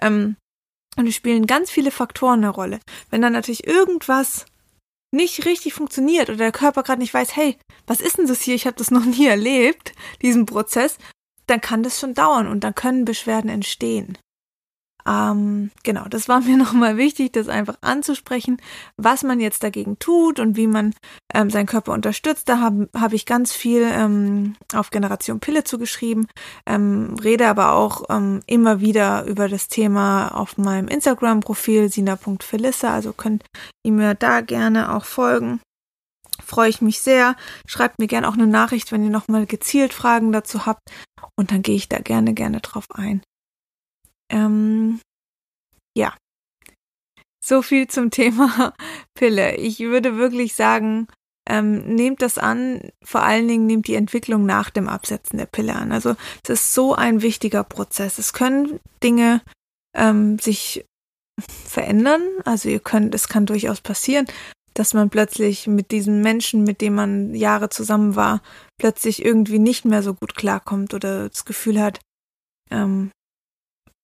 Ähm, 0.00 0.36
und 0.96 1.06
es 1.06 1.14
spielen 1.14 1.46
ganz 1.46 1.70
viele 1.70 1.90
Faktoren 1.90 2.40
eine 2.40 2.50
Rolle. 2.50 2.80
Wenn 3.10 3.22
dann 3.22 3.32
natürlich 3.32 3.66
irgendwas 3.66 4.44
nicht 5.12 5.44
richtig 5.44 5.74
funktioniert 5.74 6.28
oder 6.28 6.38
der 6.38 6.52
Körper 6.52 6.82
gerade 6.82 7.00
nicht 7.00 7.14
weiß, 7.14 7.34
hey, 7.34 7.56
was 7.86 8.00
ist 8.00 8.18
denn 8.18 8.26
das 8.26 8.42
hier? 8.42 8.54
Ich 8.54 8.66
habe 8.66 8.76
das 8.76 8.90
noch 8.90 9.04
nie 9.04 9.26
erlebt, 9.26 9.92
diesen 10.22 10.46
Prozess 10.46 10.98
dann 11.50 11.60
kann 11.60 11.82
das 11.82 11.98
schon 11.98 12.14
dauern 12.14 12.46
und 12.46 12.64
dann 12.64 12.74
können 12.74 13.04
Beschwerden 13.04 13.50
entstehen. 13.50 14.16
Ähm, 15.06 15.70
genau, 15.82 16.04
das 16.08 16.28
war 16.28 16.40
mir 16.42 16.56
nochmal 16.56 16.96
wichtig, 16.96 17.32
das 17.32 17.48
einfach 17.48 17.76
anzusprechen, 17.80 18.58
was 18.96 19.22
man 19.22 19.40
jetzt 19.40 19.62
dagegen 19.62 19.98
tut 19.98 20.40
und 20.40 20.56
wie 20.56 20.66
man 20.66 20.94
ähm, 21.34 21.50
seinen 21.50 21.66
Körper 21.66 21.92
unterstützt. 21.92 22.48
Da 22.48 22.60
habe 22.60 22.88
hab 22.94 23.12
ich 23.12 23.26
ganz 23.26 23.52
viel 23.52 23.88
ähm, 23.90 24.56
auf 24.74 24.90
Generation 24.90 25.40
Pille 25.40 25.64
zugeschrieben, 25.64 26.26
ähm, 26.66 27.16
rede 27.22 27.48
aber 27.48 27.72
auch 27.72 28.04
ähm, 28.10 28.40
immer 28.46 28.80
wieder 28.80 29.24
über 29.24 29.48
das 29.48 29.68
Thema 29.68 30.28
auf 30.28 30.58
meinem 30.58 30.88
Instagram-Profil 30.88 31.90
sina.felissa, 31.90 32.92
also 32.92 33.12
könnt 33.12 33.44
ihr 33.82 33.92
mir 33.92 34.14
da 34.14 34.40
gerne 34.40 34.94
auch 34.94 35.04
folgen 35.04 35.60
freue 36.50 36.68
ich 36.68 36.82
mich 36.82 37.00
sehr. 37.00 37.36
Schreibt 37.66 37.98
mir 37.98 38.08
gerne 38.08 38.28
auch 38.28 38.34
eine 38.34 38.46
Nachricht, 38.46 38.92
wenn 38.92 39.04
ihr 39.04 39.10
nochmal 39.10 39.46
gezielt 39.46 39.94
Fragen 39.94 40.32
dazu 40.32 40.66
habt. 40.66 40.82
Und 41.36 41.52
dann 41.52 41.62
gehe 41.62 41.76
ich 41.76 41.88
da 41.88 41.98
gerne, 41.98 42.34
gerne 42.34 42.60
drauf 42.60 42.86
ein. 42.92 43.22
Ähm, 44.30 45.00
ja. 45.96 46.14
So 47.42 47.62
viel 47.62 47.88
zum 47.88 48.10
Thema 48.10 48.74
Pille. 49.14 49.56
Ich 49.56 49.78
würde 49.80 50.16
wirklich 50.16 50.54
sagen, 50.54 51.06
ähm, 51.48 51.94
nehmt 51.94 52.20
das 52.20 52.36
an, 52.36 52.90
vor 53.02 53.22
allen 53.22 53.48
Dingen 53.48 53.66
nehmt 53.66 53.86
die 53.86 53.94
Entwicklung 53.94 54.44
nach 54.44 54.70
dem 54.70 54.88
Absetzen 54.88 55.38
der 55.38 55.46
Pille 55.46 55.74
an. 55.74 55.90
Also 55.92 56.16
es 56.44 56.50
ist 56.50 56.74
so 56.74 56.94
ein 56.94 57.22
wichtiger 57.22 57.64
Prozess. 57.64 58.18
Es 58.18 58.32
können 58.32 58.80
Dinge 59.02 59.40
ähm, 59.96 60.38
sich 60.38 60.84
verändern. 61.40 62.22
Also 62.44 62.68
ihr 62.68 62.80
könnt, 62.80 63.14
es 63.14 63.28
kann 63.28 63.46
durchaus 63.46 63.80
passieren, 63.80 64.26
dass 64.74 64.94
man 64.94 65.10
plötzlich 65.10 65.66
mit 65.66 65.90
diesem 65.90 66.20
Menschen, 66.22 66.64
mit 66.64 66.80
dem 66.80 66.94
man 66.94 67.34
Jahre 67.34 67.68
zusammen 67.68 68.16
war, 68.16 68.42
plötzlich 68.78 69.24
irgendwie 69.24 69.58
nicht 69.58 69.84
mehr 69.84 70.02
so 70.02 70.14
gut 70.14 70.34
klarkommt 70.34 70.94
oder 70.94 71.28
das 71.28 71.44
Gefühl 71.44 71.80
hat, 71.80 72.00
ähm, 72.70 73.10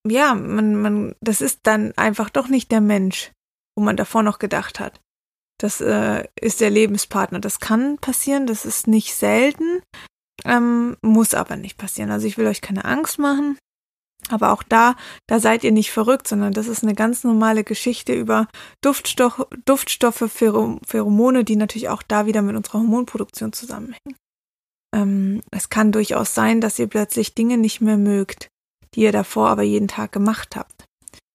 ja, 0.09 0.35
man, 0.35 0.75
man, 0.77 1.15
das 1.21 1.41
ist 1.41 1.61
dann 1.65 1.93
einfach 1.97 2.31
doch 2.31 2.49
nicht 2.49 2.71
der 2.71 2.81
Mensch, 2.81 3.33
wo 3.77 3.83
man 3.83 3.97
davor 3.97 4.23
noch 4.23 4.39
gedacht 4.39 4.81
hat. 4.81 5.01
Das 5.59 5.81
äh, 5.81 6.25
ist 6.41 6.61
der 6.61 6.71
Lebenspartner. 6.71 7.41
Das 7.41 7.61
kann 7.61 7.99
passieren, 7.99 8.47
das 8.47 8.65
ist 8.65 8.87
nicht 8.87 9.15
selten, 9.15 9.83
ähm, 10.45 10.97
muss 11.01 11.35
aber 11.35 11.57
nicht 11.57 11.79
passieren. 11.79 12.11
Also 12.11 12.27
ich 12.27 12.39
will 12.39 12.47
euch 12.47 12.61
keine 12.61 12.85
Angst 12.85 13.19
machen. 13.19 13.59
Aber 14.29 14.53
auch 14.53 14.63
da, 14.63 14.97
da 15.29 15.39
seid 15.39 15.63
ihr 15.63 15.73
nicht 15.73 15.93
verrückt, 15.93 16.27
sondern 16.27 16.53
das 16.53 16.67
ist 16.67 16.83
eine 16.83 16.95
ganz 16.95 17.23
normale 17.23 17.63
Geschichte 17.63 18.13
über 18.13 18.49
Duftstoff, 18.81 19.47
Duftstoffe, 19.65 20.25
Pheromone, 20.29 21.45
die 21.45 21.57
natürlich 21.57 21.89
auch 21.89 22.03
da 22.03 22.27
wieder 22.27 22.43
mit 22.43 22.57
unserer 22.57 22.79
Hormonproduktion 22.79 23.53
zusammenhängen. 23.53 24.17
Ähm, 24.95 25.43
es 25.51 25.69
kann 25.69 25.93
durchaus 25.93 26.35
sein, 26.35 26.61
dass 26.61 26.79
ihr 26.79 26.89
plötzlich 26.89 27.35
Dinge 27.35 27.57
nicht 27.59 27.81
mehr 27.81 27.97
mögt, 27.97 28.49
die 28.95 29.03
ihr 29.03 29.13
davor 29.13 29.49
aber 29.49 29.63
jeden 29.63 29.89
Tag 29.89 30.13
gemacht 30.13 30.57
habt. 30.57 30.85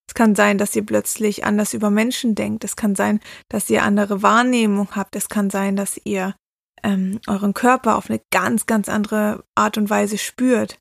Es 0.10 0.14
kann 0.14 0.36
sein, 0.36 0.58
dass 0.58 0.76
ihr 0.76 0.86
plötzlich 0.86 1.46
anders 1.46 1.74
über 1.74 1.90
Menschen 1.90 2.36
denkt. 2.36 2.66
Es 2.66 2.76
kann 2.76 2.96
sein, 2.96 3.22
dass 3.48 3.70
ihr 3.70 3.84
andere 3.84 4.22
Wahrnehmung 4.22 4.90
habt. 4.94 5.16
Es 5.16 5.30
kann 5.30 5.50
sein, 5.50 5.78
dass 5.78 6.02
ihr 6.04 6.36
ähm, 6.84 7.22
euren 7.28 7.54
Körper 7.54 7.96
auf 7.96 8.10
eine 8.10 8.20
ganz, 8.30 8.66
ganz 8.66 8.90
andere 8.90 9.46
Art 9.56 9.78
und 9.78 9.90
Weise 9.90 10.18
spürt. 10.18 10.80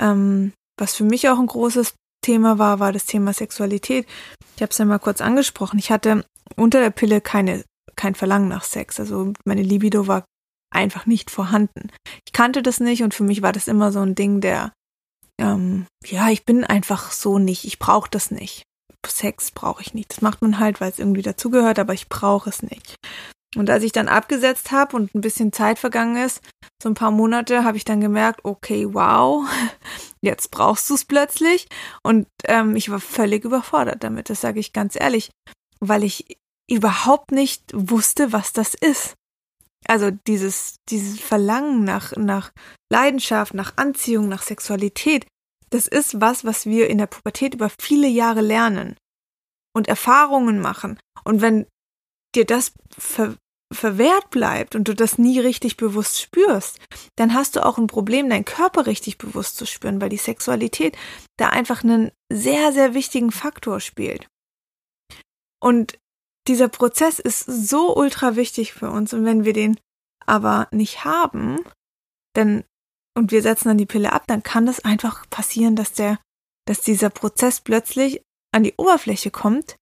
Ähm, 0.00 0.54
was 0.80 0.94
für 0.94 1.04
mich 1.04 1.28
auch 1.28 1.38
ein 1.38 1.46
großes 1.46 1.94
Thema 2.22 2.58
war, 2.58 2.80
war 2.80 2.92
das 2.92 3.06
Thema 3.06 3.32
Sexualität. 3.32 4.06
Ich 4.56 4.62
habe 4.62 4.70
es 4.70 4.78
ja 4.78 4.84
mal 4.84 4.98
kurz 4.98 5.20
angesprochen. 5.20 5.78
Ich 5.78 5.90
hatte 5.90 6.24
unter 6.56 6.80
der 6.80 6.90
Pille 6.90 7.20
keine, 7.20 7.64
kein 7.96 8.14
Verlangen 8.14 8.48
nach 8.48 8.64
Sex. 8.64 9.00
Also 9.00 9.32
meine 9.44 9.62
Libido 9.62 10.06
war 10.06 10.24
einfach 10.72 11.06
nicht 11.06 11.30
vorhanden. 11.30 11.90
Ich 12.26 12.32
kannte 12.32 12.62
das 12.62 12.80
nicht 12.80 13.02
und 13.02 13.14
für 13.14 13.24
mich 13.24 13.42
war 13.42 13.52
das 13.52 13.68
immer 13.68 13.92
so 13.92 14.00
ein 14.00 14.14
Ding 14.14 14.40
der, 14.40 14.72
ähm, 15.40 15.86
ja, 16.04 16.28
ich 16.28 16.44
bin 16.44 16.64
einfach 16.64 17.12
so 17.12 17.38
nicht. 17.38 17.64
Ich 17.64 17.78
brauche 17.78 18.10
das 18.10 18.30
nicht. 18.30 18.62
Sex 19.06 19.50
brauche 19.50 19.82
ich 19.82 19.94
nicht. 19.94 20.10
Das 20.10 20.20
macht 20.20 20.42
man 20.42 20.58
halt, 20.58 20.80
weil 20.80 20.90
es 20.90 20.98
irgendwie 20.98 21.22
dazugehört, 21.22 21.78
aber 21.78 21.94
ich 21.94 22.08
brauche 22.08 22.50
es 22.50 22.62
nicht. 22.62 22.96
Und 23.56 23.68
als 23.68 23.82
ich 23.82 23.92
dann 23.92 24.08
abgesetzt 24.08 24.70
habe 24.70 24.96
und 24.96 25.14
ein 25.14 25.20
bisschen 25.20 25.52
Zeit 25.52 25.78
vergangen 25.78 26.16
ist, 26.16 26.40
so 26.80 26.88
ein 26.88 26.94
paar 26.94 27.10
Monate, 27.10 27.64
habe 27.64 27.76
ich 27.76 27.84
dann 27.84 28.00
gemerkt, 28.00 28.44
okay, 28.44 28.86
wow, 28.92 29.48
jetzt 30.20 30.50
brauchst 30.50 30.88
du 30.88 30.94
es 30.94 31.04
plötzlich. 31.04 31.68
Und 32.02 32.28
ähm, 32.44 32.76
ich 32.76 32.90
war 32.90 33.00
völlig 33.00 33.44
überfordert 33.44 34.04
damit, 34.04 34.30
das 34.30 34.40
sage 34.40 34.60
ich 34.60 34.72
ganz 34.72 34.94
ehrlich, 34.98 35.30
weil 35.80 36.04
ich 36.04 36.36
überhaupt 36.70 37.32
nicht 37.32 37.64
wusste, 37.74 38.32
was 38.32 38.52
das 38.52 38.74
ist. 38.74 39.14
Also 39.88 40.10
dieses, 40.10 40.76
dieses 40.88 41.18
Verlangen 41.18 41.84
nach, 41.84 42.14
nach 42.16 42.52
Leidenschaft, 42.92 43.54
nach 43.54 43.72
Anziehung, 43.76 44.28
nach 44.28 44.42
Sexualität, 44.42 45.26
das 45.70 45.88
ist 45.88 46.20
was, 46.20 46.44
was 46.44 46.66
wir 46.66 46.88
in 46.88 46.98
der 46.98 47.06
Pubertät 47.06 47.54
über 47.54 47.70
viele 47.80 48.06
Jahre 48.06 48.40
lernen 48.40 48.96
und 49.74 49.88
Erfahrungen 49.88 50.60
machen. 50.60 50.98
Und 51.24 51.40
wenn 51.40 51.66
dir 52.34 52.44
das 52.44 52.72
ver 52.96 53.36
verwehrt 53.72 54.30
bleibt 54.30 54.74
und 54.74 54.88
du 54.88 54.96
das 54.96 55.16
nie 55.16 55.38
richtig 55.38 55.76
bewusst 55.76 56.20
spürst, 56.20 56.80
dann 57.14 57.34
hast 57.34 57.54
du 57.54 57.64
auch 57.64 57.78
ein 57.78 57.86
Problem, 57.86 58.28
deinen 58.28 58.44
Körper 58.44 58.86
richtig 58.86 59.16
bewusst 59.16 59.56
zu 59.56 59.64
spüren, 59.64 60.00
weil 60.00 60.08
die 60.08 60.16
Sexualität 60.16 60.98
da 61.36 61.50
einfach 61.50 61.84
einen 61.84 62.10
sehr, 62.32 62.72
sehr 62.72 62.94
wichtigen 62.94 63.30
Faktor 63.30 63.78
spielt. 63.78 64.26
Und 65.62 65.98
dieser 66.48 66.66
Prozess 66.66 67.20
ist 67.20 67.44
so 67.44 67.94
ultra 67.96 68.34
wichtig 68.34 68.72
für 68.72 68.90
uns 68.90 69.12
und 69.12 69.24
wenn 69.24 69.44
wir 69.44 69.52
den 69.52 69.78
aber 70.26 70.66
nicht 70.72 71.04
haben, 71.04 71.60
dann 72.34 72.64
und 73.16 73.32
wir 73.32 73.42
setzen 73.42 73.68
dann 73.68 73.78
die 73.78 73.86
Pille 73.86 74.12
ab, 74.12 74.24
dann 74.26 74.42
kann 74.42 74.66
es 74.68 74.84
einfach 74.84 75.28
passieren, 75.30 75.76
dass 75.76 75.92
der, 75.92 76.18
dass 76.66 76.80
dieser 76.80 77.10
Prozess 77.10 77.60
plötzlich 77.60 78.22
an 78.52 78.62
die 78.62 78.74
Oberfläche 78.76 79.30
kommt 79.30 79.76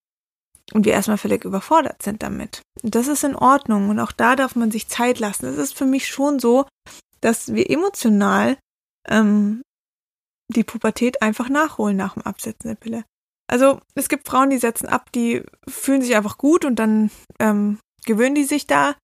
und 0.72 0.84
wir 0.84 0.92
erstmal 0.92 1.18
völlig 1.18 1.44
überfordert 1.44 2.02
sind 2.02 2.22
damit. 2.22 2.62
Das 2.82 3.06
ist 3.08 3.24
in 3.24 3.36
Ordnung 3.36 3.88
und 3.88 3.98
auch 4.00 4.12
da 4.12 4.36
darf 4.36 4.56
man 4.56 4.70
sich 4.70 4.88
Zeit 4.88 5.18
lassen. 5.18 5.46
Es 5.46 5.56
ist 5.56 5.76
für 5.76 5.86
mich 5.86 6.08
schon 6.08 6.38
so, 6.38 6.66
dass 7.20 7.54
wir 7.54 7.70
emotional 7.70 8.56
ähm, 9.08 9.62
die 10.48 10.64
Pubertät 10.64 11.22
einfach 11.22 11.48
nachholen 11.48 11.96
nach 11.96 12.14
dem 12.14 12.22
Absetzen 12.22 12.68
der 12.68 12.76
Pille. 12.76 13.04
Also 13.50 13.80
es 13.94 14.08
gibt 14.08 14.28
Frauen, 14.28 14.50
die 14.50 14.58
setzen 14.58 14.88
ab, 14.88 15.10
die 15.12 15.42
fühlen 15.66 16.02
sich 16.02 16.14
einfach 16.16 16.38
gut 16.38 16.64
und 16.64 16.76
dann 16.76 17.10
ähm, 17.38 17.78
gewöhnen 18.04 18.34
die 18.34 18.44
sich 18.44 18.66
da 18.66 18.94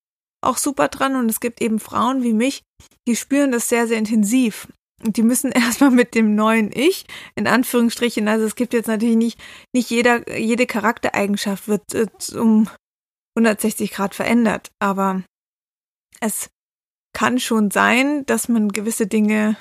auch 0.41 0.57
super 0.57 0.87
dran. 0.87 1.15
Und 1.15 1.29
es 1.29 1.39
gibt 1.39 1.61
eben 1.61 1.79
Frauen 1.79 2.23
wie 2.23 2.33
mich, 2.33 2.61
die 3.07 3.15
spüren 3.15 3.51
das 3.51 3.69
sehr, 3.69 3.87
sehr 3.87 3.97
intensiv. 3.97 4.67
Die 5.01 5.23
müssen 5.23 5.51
erstmal 5.51 5.91
mit 5.91 6.15
dem 6.15 6.35
neuen 6.35 6.71
Ich, 6.71 7.05
in 7.35 7.47
Anführungsstrichen, 7.47 8.27
also 8.27 8.45
es 8.45 8.55
gibt 8.55 8.73
jetzt 8.73 8.87
natürlich 8.87 9.17
nicht, 9.17 9.39
nicht 9.73 9.89
jeder, 9.89 10.37
jede 10.37 10.65
Charaktereigenschaft 10.65 11.67
wird 11.67 11.93
äh, 11.93 12.07
um 12.37 12.69
160 13.37 13.91
Grad 13.91 14.15
verändert, 14.15 14.71
aber 14.79 15.23
es 16.21 16.49
kann 17.13 17.39
schon 17.39 17.71
sein, 17.71 18.25
dass 18.25 18.47
man 18.47 18.69
gewisse 18.69 19.07
Dinge 19.07 19.57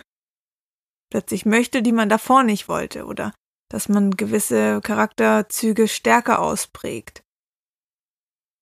plötzlich 1.11 1.47
möchte, 1.47 1.83
die 1.83 1.92
man 1.92 2.09
davor 2.09 2.42
nicht 2.42 2.68
wollte, 2.68 3.07
oder 3.07 3.33
dass 3.70 3.88
man 3.88 4.12
gewisse 4.12 4.81
Charakterzüge 4.83 5.88
stärker 5.88 6.40
ausprägt. 6.40 7.23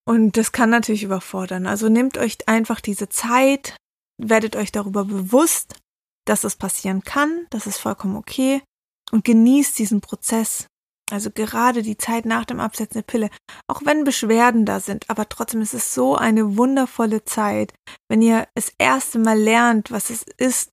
Und 0.05 0.37
das 0.37 0.53
kann 0.53 0.71
natürlich 0.71 1.05
überfordern. 1.05 1.67
Also 1.67 1.89
nehmt 1.89 2.19
euch 2.19 2.49
einfach 2.49 2.81
diese 2.81 3.09
Zeit, 3.09 3.77
werdet 4.19 4.57
euch 4.57 4.73
darüber 4.73 5.05
bewusst, 5.05 5.77
dass 6.25 6.45
es 6.45 6.57
passieren 6.57 7.03
kann, 7.03 7.47
das 7.51 7.67
ist 7.67 7.79
vollkommen 7.79 8.17
okay 8.17 8.63
und 9.11 9.25
genießt 9.25 9.79
diesen 9.79 10.01
Prozess. 10.01 10.67
Also 11.11 11.31
gerade 11.31 11.83
die 11.83 11.99
Zeit 11.99 12.25
nach 12.25 12.47
dem 12.47 12.59
Absetzen 12.59 12.95
der 12.95 13.03
Pille, 13.03 13.29
auch 13.69 13.83
wenn 13.85 14.05
Beschwerden 14.05 14.65
da 14.65 14.81
sind, 14.81 15.11
aber 15.11 15.29
trotzdem 15.29 15.61
ist 15.61 15.75
es 15.75 15.93
so 15.93 16.17
eine 16.17 16.57
wundervolle 16.57 17.25
Zeit, 17.25 17.75
wenn 18.09 18.23
ihr 18.23 18.49
das 18.55 18.73
erste 18.79 19.19
Mal 19.19 19.39
lernt, 19.39 19.91
was 19.91 20.09
es 20.09 20.25
ist, 20.39 20.71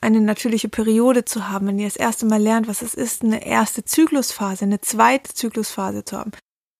eine 0.00 0.20
natürliche 0.20 0.68
Periode 0.68 1.24
zu 1.24 1.48
haben, 1.48 1.68
wenn 1.68 1.78
ihr 1.78 1.86
das 1.86 1.96
erste 1.96 2.26
Mal 2.26 2.42
lernt, 2.42 2.68
was 2.68 2.82
es 2.82 2.94
ist, 2.94 3.22
eine 3.22 3.46
erste 3.46 3.84
Zyklusphase, 3.84 4.64
eine 4.64 4.80
zweite 4.80 5.32
Zyklusphase 5.32 6.04
zu 6.04 6.18
haben, 6.18 6.32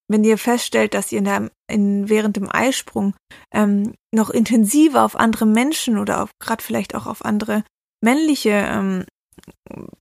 wenn 0.08 0.24
ihr 0.24 0.38
feststellt, 0.38 0.94
dass 0.94 1.12
ihr 1.12 1.18
in 1.18 1.24
der, 1.24 1.50
in, 1.70 2.08
während 2.08 2.36
dem 2.36 2.48
Eisprung 2.50 3.14
ähm, 3.54 3.94
noch 4.12 4.30
intensiver 4.30 5.04
auf 5.04 5.16
andere 5.16 5.46
Menschen 5.46 5.98
oder 5.98 6.28
gerade 6.40 6.62
vielleicht 6.62 6.94
auch 6.94 7.06
auf 7.06 7.24
andere 7.24 7.64
männliche 8.02 8.50
ähm, 8.50 9.04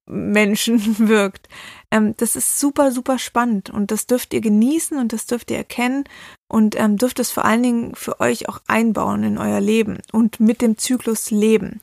Menschen 0.06 1.00
wirkt. 1.08 1.48
Ähm, 1.92 2.16
das 2.18 2.36
ist 2.36 2.60
super, 2.60 2.92
super 2.92 3.20
spannend 3.20 3.70
und 3.70 3.92
das 3.92 4.08
dürft 4.08 4.34
ihr 4.34 4.42
genießen 4.42 4.98
und 4.98 5.14
das 5.14 5.26
dürft 5.26 5.52
ihr 5.52 5.58
erkennen 5.58 6.06
und 6.48 6.80
ähm, 6.80 6.98
dürft 6.98 7.20
es 7.20 7.32
vor 7.32 7.46
allen 7.46 7.64
Dingen 7.64 7.96
für 7.96 8.20
euch 8.20 8.50
auch 8.50 8.62
einbauen 8.68 9.24
in 9.24 9.38
euer 9.38 9.60
Leben 9.60 10.00
und 10.12 10.40
mit 10.40 10.62
dem 10.62 10.78
Zyklus 10.78 11.32
leben. 11.32 11.82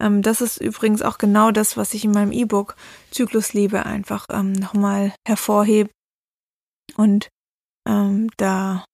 Ähm, 0.00 0.22
das 0.22 0.40
ist 0.40 0.58
übrigens 0.58 1.02
auch 1.02 1.18
genau 1.18 1.50
das, 1.50 1.76
was 1.76 1.94
ich 1.94 2.04
in 2.04 2.12
meinem 2.12 2.32
E-Book 2.32 2.76
Zyklus 3.10 3.52
Liebe 3.52 3.86
einfach 3.86 4.26
ähm, 4.30 4.52
nochmal 4.52 5.12
hervorhebe 5.26 5.90
und 6.96 7.28
ähm, 7.86 8.30
da, 8.36 8.84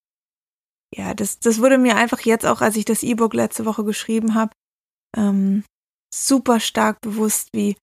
ja, 0.94 1.14
das, 1.14 1.40
das 1.40 1.61
wurde 1.61 1.79
mir 1.79 1.96
einfach 1.96 2.20
jetzt 2.20 2.46
auch, 2.46 2.61
als 2.61 2.77
ich 2.77 2.85
das 2.85 3.03
E-Book 3.03 3.35
letzte 3.35 3.64
Woche 3.64 3.85
geschrieben 3.85 4.35
habe, 4.35 4.53
ähm, 5.16 5.64
super 6.14 6.61
stark 6.61 7.00
bewusst, 7.00 7.48
wie, 7.53 7.77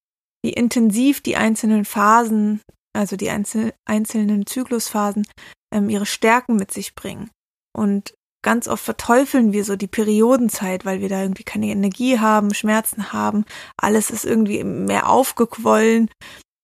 wie 0.44 0.54
intensiv 0.54 1.22
die 1.22 1.38
einzelnen 1.38 1.86
Phasen, 1.86 2.62
also 2.94 3.16
die 3.16 3.30
einzel 3.30 3.74
einzelnen 3.86 4.46
Zyklusphasen, 4.46 5.28
ähm, 5.74 5.90
ihre 5.90 6.06
Stärken 6.06 6.56
mit 6.56 6.72
sich 6.72 6.96
bringen. 6.96 7.30
Und 7.74 8.14
ganz 8.44 8.68
oft 8.68 8.84
verteufeln 8.84 9.54
wir 9.54 9.64
so 9.64 9.76
die 9.76 9.88
Periodenzeit, 9.88 10.86
weil 10.86 11.02
wir 11.02 11.10
da 11.10 11.22
irgendwie 11.22 11.44
keine 11.44 11.68
Energie 11.68 12.20
haben, 12.20 12.54
Schmerzen 12.54 13.14
haben, 13.14 13.46
alles 13.78 14.10
ist 14.10 14.26
irgendwie 14.26 14.64
mehr 14.64 15.10
aufgequollen. 15.10 16.10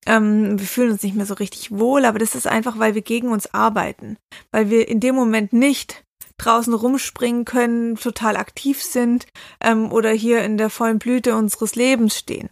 Ähm, 0.06 0.58
wir 0.60 0.68
fühlen 0.68 0.92
uns 0.92 1.04
nicht 1.04 1.16
mehr 1.16 1.26
so 1.26 1.36
richtig 1.36 1.72
wohl, 1.72 2.06
aber 2.06 2.18
das 2.18 2.34
ist 2.34 2.48
einfach, 2.48 2.80
weil 2.80 2.96
wir 2.96 3.02
gegen 3.02 3.30
uns 3.30 3.54
arbeiten, 3.54 4.18
weil 4.52 4.70
wir 4.70 4.88
in 4.88 5.00
dem 5.00 5.16
Moment 5.16 5.54
nicht 5.54 6.04
draußen 6.38 6.74
rumspringen 6.74 7.46
können, 7.46 7.96
total 7.96 8.38
aktiv 8.38 8.82
sind 8.84 9.26
ähm, 9.62 9.92
oder 9.92 10.12
hier 10.12 10.44
in 10.44 10.58
der 10.58 10.70
vollen 10.70 11.00
Blüte 11.00 11.36
unseres 11.36 11.76
Lebens 11.76 12.18
stehen. 12.18 12.50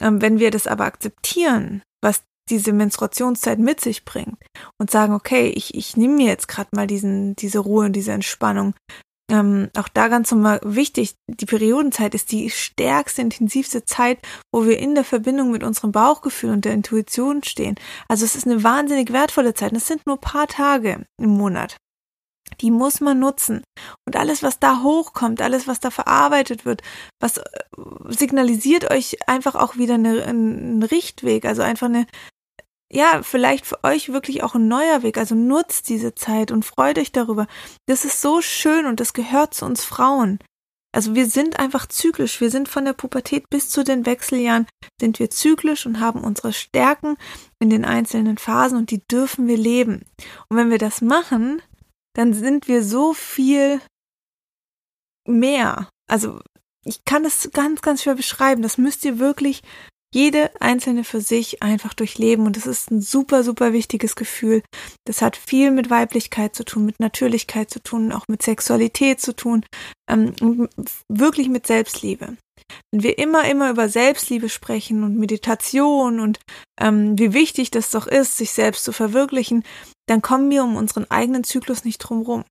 Ähm, 0.00 0.20
wenn 0.22 0.38
wir 0.38 0.50
das 0.50 0.66
aber 0.66 0.84
akzeptieren, 0.84 1.82
was 2.02 2.22
diese 2.48 2.72
Menstruationszeit 2.72 3.58
mit 3.58 3.80
sich 3.80 4.04
bringt 4.04 4.38
und 4.78 4.90
sagen, 4.90 5.14
okay, 5.14 5.48
ich, 5.48 5.74
ich 5.74 5.96
nehme 5.96 6.14
mir 6.14 6.26
jetzt 6.26 6.48
gerade 6.48 6.70
mal 6.74 6.86
diesen, 6.86 7.34
diese 7.36 7.58
Ruhe 7.58 7.86
und 7.86 7.92
diese 7.92 8.12
Entspannung, 8.12 8.74
ähm, 9.28 9.70
auch 9.76 9.88
da 9.88 10.06
ganz 10.06 10.30
nochmal 10.30 10.60
wichtig, 10.62 11.16
die 11.26 11.46
Periodenzeit 11.46 12.14
ist 12.14 12.30
die 12.30 12.48
stärkste, 12.50 13.22
intensivste 13.22 13.84
Zeit, 13.84 14.18
wo 14.52 14.64
wir 14.66 14.78
in 14.78 14.94
der 14.94 15.04
Verbindung 15.04 15.50
mit 15.50 15.64
unserem 15.64 15.90
Bauchgefühl 15.90 16.50
und 16.50 16.64
der 16.64 16.74
Intuition 16.74 17.42
stehen. 17.42 17.74
Also 18.08 18.24
es 18.24 18.36
ist 18.36 18.46
eine 18.46 18.62
wahnsinnig 18.62 19.12
wertvolle 19.12 19.54
Zeit. 19.54 19.74
Das 19.74 19.88
sind 19.88 20.06
nur 20.06 20.20
paar 20.20 20.46
Tage 20.46 21.06
im 21.20 21.30
Monat. 21.30 21.76
Die 22.60 22.70
muss 22.70 23.00
man 23.00 23.18
nutzen. 23.18 23.62
Und 24.06 24.16
alles, 24.16 24.42
was 24.42 24.58
da 24.58 24.82
hochkommt, 24.82 25.42
alles, 25.42 25.66
was 25.66 25.80
da 25.80 25.90
verarbeitet 25.90 26.64
wird, 26.64 26.82
was 27.20 27.38
äh, 27.38 27.44
signalisiert 28.08 28.90
euch 28.90 29.28
einfach 29.28 29.54
auch 29.54 29.76
wieder 29.76 29.94
eine, 29.94 30.24
einen 30.24 30.82
Richtweg, 30.82 31.44
also 31.44 31.62
einfach 31.62 31.86
eine, 31.86 32.06
ja, 32.90 33.22
vielleicht 33.22 33.66
für 33.66 33.82
euch 33.84 34.12
wirklich 34.12 34.42
auch 34.42 34.54
ein 34.54 34.68
neuer 34.68 35.02
Weg. 35.02 35.18
Also 35.18 35.34
nutzt 35.34 35.88
diese 35.88 36.14
Zeit 36.14 36.50
und 36.50 36.64
freut 36.64 36.98
euch 36.98 37.12
darüber. 37.12 37.46
Das 37.86 38.04
ist 38.04 38.22
so 38.22 38.40
schön 38.40 38.86
und 38.86 39.00
das 39.00 39.12
gehört 39.12 39.54
zu 39.54 39.64
uns 39.64 39.84
Frauen. 39.84 40.38
Also 40.96 41.14
wir 41.14 41.26
sind 41.26 41.58
einfach 41.58 41.86
zyklisch. 41.86 42.40
Wir 42.40 42.50
sind 42.50 42.70
von 42.70 42.86
der 42.86 42.94
Pubertät 42.94 43.50
bis 43.50 43.68
zu 43.68 43.84
den 43.84 44.06
Wechseljahren 44.06 44.66
sind 44.98 45.18
wir 45.18 45.28
zyklisch 45.28 45.84
und 45.84 46.00
haben 46.00 46.24
unsere 46.24 46.54
Stärken 46.54 47.18
in 47.58 47.68
den 47.68 47.84
einzelnen 47.84 48.38
Phasen 48.38 48.78
und 48.78 48.90
die 48.90 49.06
dürfen 49.06 49.46
wir 49.46 49.58
leben. 49.58 50.06
Und 50.48 50.56
wenn 50.56 50.70
wir 50.70 50.78
das 50.78 51.02
machen, 51.02 51.60
dann 52.16 52.32
sind 52.32 52.66
wir 52.66 52.82
so 52.82 53.12
viel 53.12 53.80
mehr. 55.28 55.88
Also 56.08 56.40
ich 56.84 57.04
kann 57.04 57.24
das 57.24 57.50
ganz, 57.52 57.82
ganz 57.82 58.02
schwer 58.02 58.14
beschreiben. 58.14 58.62
Das 58.62 58.78
müsst 58.78 59.04
ihr 59.04 59.18
wirklich 59.18 59.62
jede 60.14 60.50
einzelne 60.62 61.04
für 61.04 61.20
sich 61.20 61.62
einfach 61.62 61.92
durchleben 61.92 62.46
und 62.46 62.56
das 62.56 62.66
ist 62.66 62.90
ein 62.90 63.02
super, 63.02 63.42
super 63.42 63.74
wichtiges 63.74 64.16
Gefühl. 64.16 64.62
Das 65.04 65.20
hat 65.20 65.36
viel 65.36 65.70
mit 65.70 65.90
Weiblichkeit 65.90 66.54
zu 66.54 66.64
tun, 66.64 66.86
mit 66.86 67.00
Natürlichkeit 67.00 67.68
zu 67.70 67.82
tun, 67.82 68.12
auch 68.12 68.24
mit 68.28 68.40
Sexualität 68.40 69.20
zu 69.20 69.34
tun 69.34 69.66
ähm, 70.08 70.32
und 70.40 70.70
wirklich 71.08 71.48
mit 71.50 71.66
Selbstliebe. 71.66 72.36
Wenn 72.90 73.02
wir 73.02 73.18
immer, 73.18 73.44
immer 73.44 73.68
über 73.68 73.90
Selbstliebe 73.90 74.48
sprechen 74.48 75.04
und 75.04 75.18
Meditation 75.18 76.20
und 76.20 76.38
ähm, 76.80 77.18
wie 77.18 77.34
wichtig 77.34 77.70
das 77.70 77.90
doch 77.90 78.06
ist, 78.06 78.38
sich 78.38 78.52
selbst 78.52 78.84
zu 78.84 78.92
verwirklichen, 78.92 79.64
dann 80.06 80.22
kommen 80.22 80.50
wir 80.50 80.64
um 80.64 80.76
unseren 80.76 81.10
eigenen 81.10 81.44
Zyklus 81.44 81.84
nicht 81.84 81.98
drum 81.98 82.22
rum. 82.22 82.44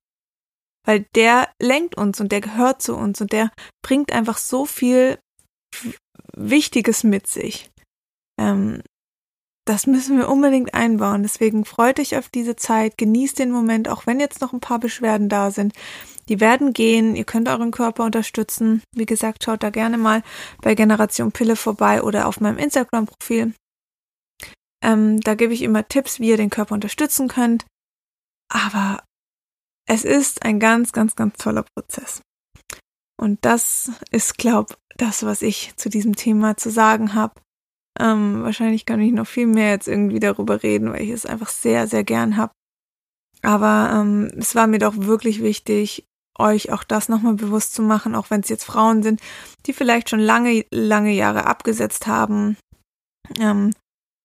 Weil 0.84 1.06
der 1.14 1.48
lenkt 1.60 1.96
uns 1.96 2.20
und 2.20 2.30
der 2.30 2.40
gehört 2.40 2.80
zu 2.80 2.94
uns 2.94 3.20
und 3.20 3.32
der 3.32 3.50
bringt 3.82 4.12
einfach 4.12 4.38
so 4.38 4.66
viel 4.66 5.18
Wichtiges 6.34 7.02
mit 7.02 7.26
sich. 7.26 7.70
Ähm, 8.38 8.82
das 9.66 9.88
müssen 9.88 10.16
wir 10.16 10.28
unbedingt 10.28 10.74
einbauen. 10.74 11.24
Deswegen 11.24 11.64
freut 11.64 11.98
euch 11.98 12.16
auf 12.16 12.28
diese 12.28 12.54
Zeit, 12.54 12.96
genießt 12.96 13.38
den 13.40 13.50
Moment, 13.50 13.88
auch 13.88 14.06
wenn 14.06 14.20
jetzt 14.20 14.40
noch 14.40 14.52
ein 14.52 14.60
paar 14.60 14.78
Beschwerden 14.78 15.28
da 15.28 15.50
sind. 15.50 15.72
Die 16.28 16.40
werden 16.40 16.72
gehen, 16.72 17.16
ihr 17.16 17.24
könnt 17.24 17.48
euren 17.48 17.72
Körper 17.72 18.04
unterstützen. 18.04 18.82
Wie 18.94 19.06
gesagt, 19.06 19.42
schaut 19.42 19.64
da 19.64 19.70
gerne 19.70 19.98
mal 19.98 20.22
bei 20.62 20.76
Generation 20.76 21.32
Pille 21.32 21.56
vorbei 21.56 22.02
oder 22.02 22.28
auf 22.28 22.40
meinem 22.40 22.58
Instagram-Profil. 22.58 23.54
Ähm, 24.82 25.20
da 25.20 25.34
gebe 25.34 25.54
ich 25.54 25.62
immer 25.62 25.88
Tipps, 25.88 26.20
wie 26.20 26.28
ihr 26.28 26.36
den 26.36 26.50
Körper 26.50 26.74
unterstützen 26.74 27.28
könnt. 27.28 27.66
Aber 28.52 29.02
es 29.88 30.04
ist 30.04 30.44
ein 30.44 30.60
ganz, 30.60 30.92
ganz, 30.92 31.16
ganz 31.16 31.36
toller 31.36 31.64
Prozess. 31.74 32.22
Und 33.18 33.44
das 33.44 33.90
ist, 34.10 34.36
glaub, 34.36 34.76
das, 34.96 35.24
was 35.24 35.42
ich 35.42 35.74
zu 35.76 35.88
diesem 35.88 36.16
Thema 36.16 36.56
zu 36.56 36.70
sagen 36.70 37.14
habe. 37.14 37.40
Ähm, 37.98 38.42
wahrscheinlich 38.42 38.84
kann 38.84 39.00
ich 39.00 39.12
noch 39.12 39.26
viel 39.26 39.46
mehr 39.46 39.70
jetzt 39.70 39.88
irgendwie 39.88 40.20
darüber 40.20 40.62
reden, 40.62 40.92
weil 40.92 41.02
ich 41.02 41.10
es 41.10 41.26
einfach 41.26 41.48
sehr, 41.48 41.86
sehr 41.86 42.04
gern 42.04 42.36
habe. 42.36 42.52
Aber 43.42 43.90
ähm, 43.94 44.30
es 44.36 44.54
war 44.54 44.66
mir 44.66 44.78
doch 44.78 44.96
wirklich 44.96 45.42
wichtig, 45.42 46.04
euch 46.38 46.72
auch 46.72 46.84
das 46.84 47.08
nochmal 47.08 47.34
bewusst 47.34 47.74
zu 47.74 47.82
machen, 47.82 48.14
auch 48.14 48.28
wenn 48.30 48.40
es 48.40 48.48
jetzt 48.48 48.64
Frauen 48.64 49.02
sind, 49.02 49.20
die 49.64 49.72
vielleicht 49.72 50.10
schon 50.10 50.20
lange, 50.20 50.64
lange 50.70 51.12
Jahre 51.12 51.46
abgesetzt 51.46 52.06
haben. 52.06 52.56
Ähm, 53.40 53.72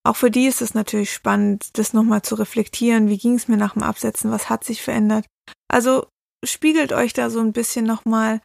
auch 0.03 0.15
für 0.15 0.31
die 0.31 0.47
ist 0.47 0.61
es 0.61 0.73
natürlich 0.73 1.13
spannend, 1.13 1.77
das 1.77 1.93
nochmal 1.93 2.23
zu 2.23 2.35
reflektieren. 2.35 3.07
Wie 3.07 3.17
ging 3.17 3.35
es 3.35 3.47
mir 3.47 3.57
nach 3.57 3.73
dem 3.73 3.83
Absetzen? 3.83 4.31
Was 4.31 4.49
hat 4.49 4.63
sich 4.63 4.81
verändert? 4.81 5.25
Also 5.67 6.07
spiegelt 6.43 6.91
euch 6.91 7.13
da 7.13 7.29
so 7.29 7.39
ein 7.39 7.53
bisschen 7.53 7.85
nochmal 7.85 8.41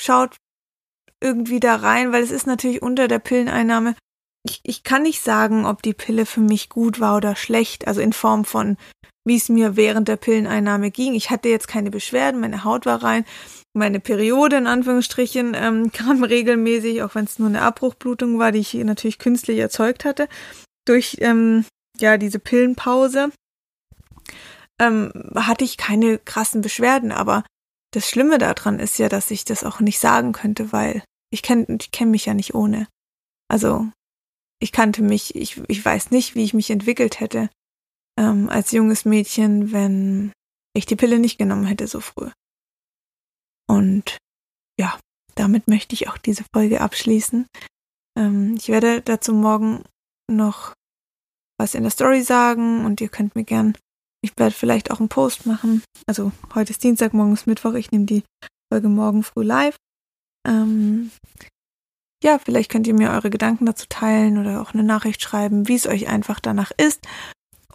schaut 0.00 0.36
irgendwie 1.22 1.60
da 1.60 1.76
rein, 1.76 2.12
weil 2.12 2.22
es 2.22 2.32
ist 2.32 2.46
natürlich 2.46 2.82
unter 2.82 3.06
der 3.06 3.20
Pilleneinnahme. 3.20 3.94
Ich, 4.44 4.60
ich 4.64 4.82
kann 4.82 5.02
nicht 5.02 5.22
sagen, 5.22 5.66
ob 5.66 5.82
die 5.82 5.94
Pille 5.94 6.26
für 6.26 6.40
mich 6.40 6.68
gut 6.68 6.98
war 6.98 7.16
oder 7.16 7.36
schlecht, 7.36 7.86
also 7.86 8.00
in 8.00 8.12
Form 8.12 8.44
von, 8.44 8.76
wie 9.24 9.36
es 9.36 9.48
mir 9.48 9.76
während 9.76 10.08
der 10.08 10.16
Pilleneinnahme 10.16 10.90
ging. 10.90 11.14
Ich 11.14 11.30
hatte 11.30 11.48
jetzt 11.48 11.68
keine 11.68 11.90
Beschwerden, 11.90 12.40
meine 12.40 12.64
Haut 12.64 12.86
war 12.86 13.04
rein, 13.04 13.24
meine 13.72 14.00
Periode 14.00 14.56
in 14.56 14.66
Anführungsstrichen 14.66 15.54
ähm, 15.54 15.92
kam 15.92 16.24
regelmäßig, 16.24 17.04
auch 17.04 17.14
wenn 17.14 17.26
es 17.26 17.38
nur 17.38 17.48
eine 17.48 17.62
Abbruchblutung 17.62 18.40
war, 18.40 18.50
die 18.50 18.58
ich 18.58 18.74
natürlich 18.74 19.18
künstlich 19.18 19.58
erzeugt 19.58 20.04
hatte, 20.04 20.28
durch 20.86 21.18
ähm, 21.20 21.64
ja 21.98 22.18
diese 22.18 22.38
Pillenpause. 22.38 23.32
Ähm, 24.80 25.12
hatte 25.34 25.64
ich 25.64 25.76
keine 25.76 26.18
krassen 26.18 26.60
Beschwerden, 26.60 27.12
aber 27.12 27.44
das 27.92 28.08
Schlimme 28.08 28.38
daran 28.38 28.78
ist 28.78 28.98
ja, 28.98 29.08
dass 29.08 29.30
ich 29.30 29.44
das 29.44 29.64
auch 29.64 29.80
nicht 29.80 29.98
sagen 29.98 30.32
könnte, 30.32 30.72
weil 30.72 31.04
ich 31.30 31.42
kenne 31.42 31.66
ich 31.80 31.90
kenn 31.90 32.10
mich 32.10 32.24
ja 32.26 32.34
nicht 32.34 32.54
ohne. 32.54 32.88
Also 33.48 33.88
ich 34.60 34.72
kannte 34.72 35.02
mich, 35.02 35.34
ich, 35.34 35.60
ich 35.68 35.84
weiß 35.84 36.10
nicht, 36.10 36.34
wie 36.34 36.44
ich 36.44 36.54
mich 36.54 36.70
entwickelt 36.70 37.20
hätte 37.20 37.50
ähm, 38.18 38.48
als 38.48 38.70
junges 38.72 39.04
Mädchen, 39.04 39.72
wenn 39.72 40.32
ich 40.74 40.86
die 40.86 40.96
Pille 40.96 41.18
nicht 41.18 41.38
genommen 41.38 41.66
hätte 41.66 41.86
so 41.86 42.00
früh. 42.00 42.30
Und 43.68 44.18
ja, 44.78 44.98
damit 45.34 45.68
möchte 45.68 45.94
ich 45.94 46.08
auch 46.08 46.18
diese 46.18 46.44
Folge 46.54 46.80
abschließen. 46.80 47.46
Ähm, 48.18 48.54
ich 48.56 48.68
werde 48.68 49.02
dazu 49.02 49.34
morgen 49.34 49.84
noch 50.36 50.72
was 51.58 51.74
in 51.74 51.82
der 51.82 51.90
Story 51.90 52.22
sagen 52.22 52.84
und 52.84 53.00
ihr 53.00 53.08
könnt 53.08 53.36
mir 53.36 53.44
gern 53.44 53.74
ich 54.22 54.32
werde 54.38 54.54
vielleicht 54.54 54.90
auch 54.90 55.00
einen 55.00 55.08
Post 55.08 55.46
machen. 55.46 55.82
Also 56.06 56.32
heute 56.54 56.70
ist 56.70 56.82
Dienstag, 56.82 57.12
morgen 57.12 57.34
ist 57.34 57.46
Mittwoch. 57.46 57.74
Ich 57.74 57.90
nehme 57.90 58.06
die 58.06 58.22
Folge 58.72 58.88
morgen 58.88 59.24
früh 59.24 59.42
live. 59.42 59.76
Ähm, 60.46 61.10
ja, 62.22 62.38
vielleicht 62.38 62.70
könnt 62.70 62.86
ihr 62.86 62.94
mir 62.94 63.10
eure 63.10 63.30
Gedanken 63.30 63.66
dazu 63.66 63.86
teilen 63.88 64.38
oder 64.38 64.62
auch 64.62 64.74
eine 64.74 64.84
Nachricht 64.84 65.20
schreiben, 65.22 65.66
wie 65.66 65.74
es 65.74 65.86
euch 65.86 66.06
einfach 66.06 66.38
danach 66.38 66.70
ist. 66.76 67.00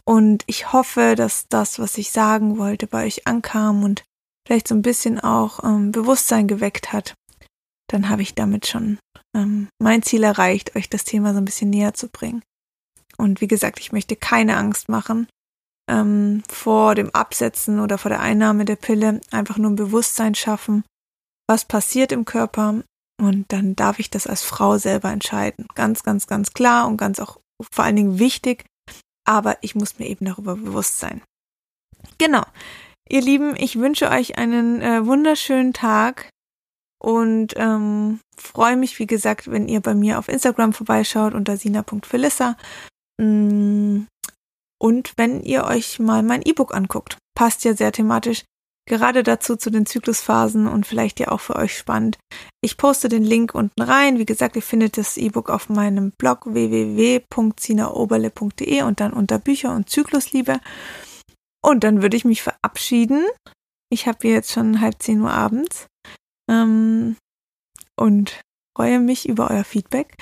Und 0.05 0.43
ich 0.47 0.71
hoffe, 0.71 1.15
dass 1.17 1.47
das, 1.49 1.79
was 1.79 1.97
ich 1.97 2.11
sagen 2.11 2.57
wollte, 2.57 2.87
bei 2.87 3.05
euch 3.05 3.27
ankam 3.27 3.83
und 3.83 4.05
vielleicht 4.47 4.69
so 4.69 4.75
ein 4.75 4.81
bisschen 4.81 5.19
auch 5.19 5.63
ähm, 5.65 5.91
Bewusstsein 5.91 6.47
geweckt 6.47 6.93
hat. 6.93 7.13
Dann 7.89 8.07
habe 8.07 8.21
ich 8.21 8.35
damit 8.35 8.67
schon 8.67 8.99
ähm, 9.35 9.67
mein 9.79 10.01
Ziel 10.01 10.23
erreicht, 10.23 10.77
euch 10.77 10.89
das 10.89 11.03
Thema 11.03 11.33
so 11.33 11.39
ein 11.39 11.45
bisschen 11.45 11.69
näher 11.69 11.93
zu 11.93 12.07
bringen. 12.07 12.41
Und 13.17 13.41
wie 13.41 13.47
gesagt, 13.47 13.79
ich 13.79 13.91
möchte 13.91 14.15
keine 14.15 14.57
Angst 14.57 14.89
machen 14.89 15.27
ähm, 15.89 16.43
vor 16.49 16.95
dem 16.95 17.09
Absetzen 17.11 17.79
oder 17.79 17.97
vor 17.97 18.09
der 18.09 18.21
Einnahme 18.21 18.65
der 18.65 18.75
Pille 18.75 19.21
einfach 19.31 19.57
nur 19.57 19.71
ein 19.71 19.75
Bewusstsein 19.75 20.35
schaffen, 20.35 20.83
was 21.47 21.65
passiert 21.65 22.11
im 22.11 22.25
Körper 22.25 22.83
und 23.19 23.51
dann 23.51 23.75
darf 23.75 23.99
ich 23.99 24.09
das 24.09 24.27
als 24.27 24.43
Frau 24.43 24.77
selber 24.77 25.09
entscheiden. 25.11 25.67
Ganz, 25.75 26.03
ganz, 26.03 26.27
ganz 26.27 26.53
klar 26.53 26.87
und 26.87 26.97
ganz 26.97 27.19
auch 27.19 27.39
vor 27.71 27.85
allen 27.85 27.95
Dingen 27.95 28.19
wichtig, 28.19 28.65
aber 29.25 29.57
ich 29.61 29.73
muss 29.73 29.97
mir 29.97 30.07
eben 30.07 30.25
darüber 30.25 30.55
bewusst 30.55 30.99
sein. 30.99 31.21
Genau. 32.17 32.43
Ihr 33.09 33.21
Lieben, 33.21 33.55
ich 33.55 33.79
wünsche 33.79 34.09
euch 34.09 34.37
einen 34.37 34.81
äh, 34.81 35.05
wunderschönen 35.05 35.73
Tag 35.73 36.29
und 36.99 37.53
ähm, 37.55 38.19
freue 38.37 38.75
mich, 38.75 38.99
wie 38.99 39.07
gesagt, 39.07 39.49
wenn 39.49 39.67
ihr 39.67 39.79
bei 39.81 39.93
mir 39.95 40.19
auf 40.19 40.27
Instagram 40.27 40.73
vorbeischaut 40.73 41.33
unter 41.33 41.57
sina.felissa. 41.57 42.57
Mm, 43.19 44.05
und 44.79 45.13
wenn 45.17 45.41
ihr 45.41 45.65
euch 45.65 45.99
mal 45.99 46.23
mein 46.23 46.43
E-Book 46.43 46.75
anguckt. 46.75 47.17
Passt 47.35 47.65
ja 47.65 47.75
sehr 47.75 47.91
thematisch 47.91 48.43
gerade 48.87 49.21
dazu 49.21 49.55
zu 49.57 49.69
den 49.69 49.85
Zyklusphasen 49.85 50.67
und 50.67 50.87
vielleicht 50.87 51.19
ja 51.19 51.27
auch 51.27 51.41
für 51.41 51.57
euch 51.57 51.77
spannend. 51.77 52.17
Ich 52.61 52.77
poste 52.77 53.09
den 53.09 53.23
Link 53.23 53.53
unten 53.53 53.81
rein. 53.81 54.17
Wie 54.17 54.25
gesagt, 54.25 54.55
ihr 54.55 54.63
findet 54.63 54.97
das 54.97 55.17
E-Book 55.17 55.51
auf 55.51 55.69
meinem 55.69 56.11
Blog 56.17 56.51
www.zinaoberle.de 56.51 58.81
und 58.83 58.99
dann 58.99 59.13
unter 59.13 59.37
Bücher 59.39 59.75
und 59.75 59.89
Zyklusliebe. 59.89 60.59
Und 61.61 61.83
dann 61.83 62.01
würde 62.01 62.17
ich 62.17 62.25
mich 62.25 62.41
verabschieden. 62.41 63.23
Ich 63.91 64.07
habe 64.07 64.27
jetzt 64.27 64.51
schon 64.51 64.81
halb 64.81 64.99
zehn 65.01 65.21
Uhr 65.21 65.31
abends 65.31 65.85
ähm, 66.49 67.15
und 67.95 68.41
freue 68.75 68.99
mich 68.99 69.27
über 69.27 69.51
euer 69.51 69.65
Feedback. 69.65 70.15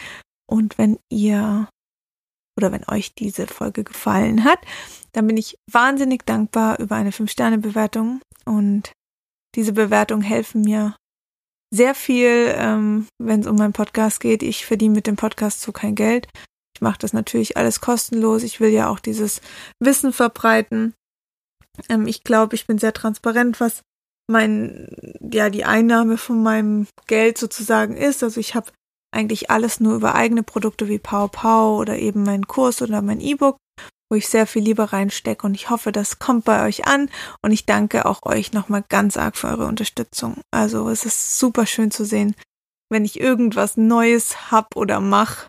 Und 0.48 0.78
wenn 0.78 1.00
ihr 1.10 1.68
oder 2.58 2.72
wenn 2.72 2.88
euch 2.88 3.14
diese 3.14 3.48
Folge 3.48 3.84
gefallen 3.84 4.44
hat, 4.44 4.60
dann 5.12 5.28
bin 5.28 5.38
ich 5.38 5.58
wahnsinnig 5.72 6.26
dankbar 6.26 6.80
über 6.80 6.96
eine 6.96 7.12
5-Sterne-Bewertung 7.12 8.22
und 8.46 8.92
diese 9.56 9.74
Bewertungen 9.74 10.22
helfen 10.22 10.62
mir 10.62 10.96
sehr 11.74 11.96
viel, 11.96 12.54
ähm, 12.58 13.08
wenn 13.18 13.42
es 13.42 13.48
um 13.48 13.58
meinen 13.58 13.74
Podcast 13.74 14.20
geht. 14.20 14.44
Ich 14.44 14.66
verdiene 14.66 14.96
mit 14.96 15.08
dem 15.08 15.16
Podcast 15.16 15.62
so 15.62 15.72
kein 15.72 15.96
Geld. 15.96 16.28
Ich 16.76 16.82
mache 16.82 17.00
das 17.00 17.14
natürlich 17.14 17.58
alles 17.58 17.82
kostenlos. 17.82 18.44
Ich 18.44 18.60
will 18.60 18.70
ja 18.70 18.90
auch 18.90 19.00
dieses 19.00 19.42
Wissen 19.82 20.14
verbreiten. 20.14 20.94
Ähm, 21.90 22.08
ich 22.08 22.24
glaube, 22.24 22.56
ich 22.56 22.68
bin 22.68 22.78
sehr 22.78 22.94
transparent, 22.94 23.60
was 23.60 23.82
mein, 24.28 24.88
ja, 25.20 25.50
die 25.50 25.66
Einnahme 25.66 26.18
von 26.18 26.42
meinem 26.42 26.88
Geld 27.08 27.38
sozusagen 27.38 27.96
ist. 27.96 28.24
Also 28.24 28.40
ich 28.40 28.56
habe 28.56 28.72
eigentlich 29.16 29.50
alles 29.50 29.80
nur 29.80 29.96
über 29.96 30.16
eigene 30.16 30.44
Produkte 30.44 30.88
wie 30.88 31.00
Pow 31.00 31.32
Pow 31.32 31.80
oder 31.80 31.98
eben 31.98 32.24
meinen 32.24 32.48
Kurs 32.48 32.82
oder 32.82 33.02
mein 33.02 33.20
E-Book, 33.20 33.58
wo 34.10 34.16
ich 34.16 34.28
sehr 34.28 34.48
viel 34.48 34.64
Liebe 34.64 34.94
reinstecke. 34.94 35.46
Und 35.46 35.56
ich 35.56 35.70
hoffe, 35.70 35.92
das 35.92 36.20
kommt 36.20 36.46
bei 36.46 36.66
euch 36.66 36.88
an. 36.88 37.10
Und 37.42 37.52
ich 37.52 37.66
danke 37.66 38.06
auch 38.06 38.24
euch 38.24 38.54
nochmal 38.54 38.84
ganz 38.88 39.18
arg 39.18 39.38
für 39.38 39.48
eure 39.48 39.68
Unterstützung. 39.68 40.42
Also 40.52 40.90
es 40.90 41.06
ist 41.06 41.40
super 41.40 41.66
schön 41.66 41.92
zu 41.92 42.06
sehen, 42.06 42.36
wenn 42.92 43.06
ich 43.06 43.20
irgendwas 43.20 43.78
Neues 43.78 44.52
hab 44.52 44.76
oder 44.76 45.00
mach, 45.00 45.48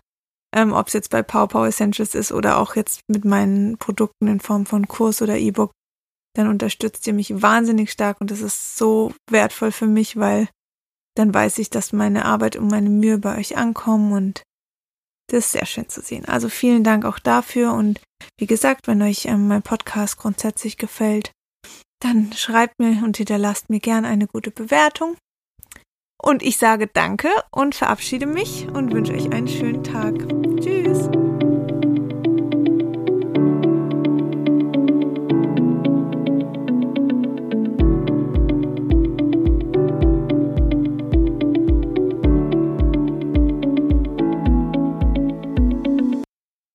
ähm, 0.55 0.73
ob 0.73 0.87
es 0.87 0.93
jetzt 0.93 1.09
bei 1.09 1.21
Pow 1.21 1.47
Pow 1.47 1.67
Essentials 1.67 2.15
ist 2.15 2.31
oder 2.31 2.57
auch 2.57 2.75
jetzt 2.75 3.01
mit 3.07 3.25
meinen 3.25 3.77
Produkten 3.77 4.27
in 4.27 4.39
Form 4.39 4.65
von 4.65 4.87
Kurs 4.87 5.21
oder 5.21 5.37
E-Book, 5.37 5.71
dann 6.35 6.47
unterstützt 6.47 7.05
ihr 7.07 7.13
mich 7.13 7.41
wahnsinnig 7.41 7.91
stark. 7.91 8.21
Und 8.21 8.31
das 8.31 8.41
ist 8.41 8.77
so 8.77 9.13
wertvoll 9.29 9.71
für 9.71 9.87
mich, 9.87 10.17
weil 10.17 10.47
dann 11.17 11.33
weiß 11.33 11.57
ich, 11.59 11.69
dass 11.69 11.93
meine 11.93 12.25
Arbeit 12.25 12.55
und 12.55 12.69
meine 12.69 12.89
Mühe 12.89 13.17
bei 13.17 13.37
euch 13.37 13.57
ankommen 13.57 14.13
und 14.13 14.43
das 15.29 15.45
ist 15.45 15.51
sehr 15.53 15.65
schön 15.65 15.89
zu 15.89 16.01
sehen. 16.01 16.25
Also 16.25 16.47
vielen 16.47 16.83
Dank 16.83 17.03
auch 17.03 17.19
dafür 17.19 17.73
und 17.73 17.99
wie 18.39 18.47
gesagt, 18.47 18.87
wenn 18.87 19.01
euch 19.01 19.25
ähm, 19.25 19.47
mein 19.47 19.61
Podcast 19.61 20.17
grundsätzlich 20.17 20.77
gefällt, 20.77 21.31
dann 21.99 22.31
schreibt 22.33 22.79
mir 22.79 23.03
und 23.03 23.17
hinterlasst 23.17 23.69
mir 23.69 23.79
gern 23.79 24.05
eine 24.05 24.27
gute 24.27 24.51
Bewertung. 24.51 25.17
Und 26.21 26.43
ich 26.43 26.57
sage 26.57 26.87
Danke 26.87 27.29
und 27.51 27.75
verabschiede 27.75 28.25
mich 28.25 28.67
und 28.67 28.93
wünsche 28.93 29.13
euch 29.13 29.31
einen 29.31 29.47
schönen 29.47 29.83
Tag. 29.83 30.46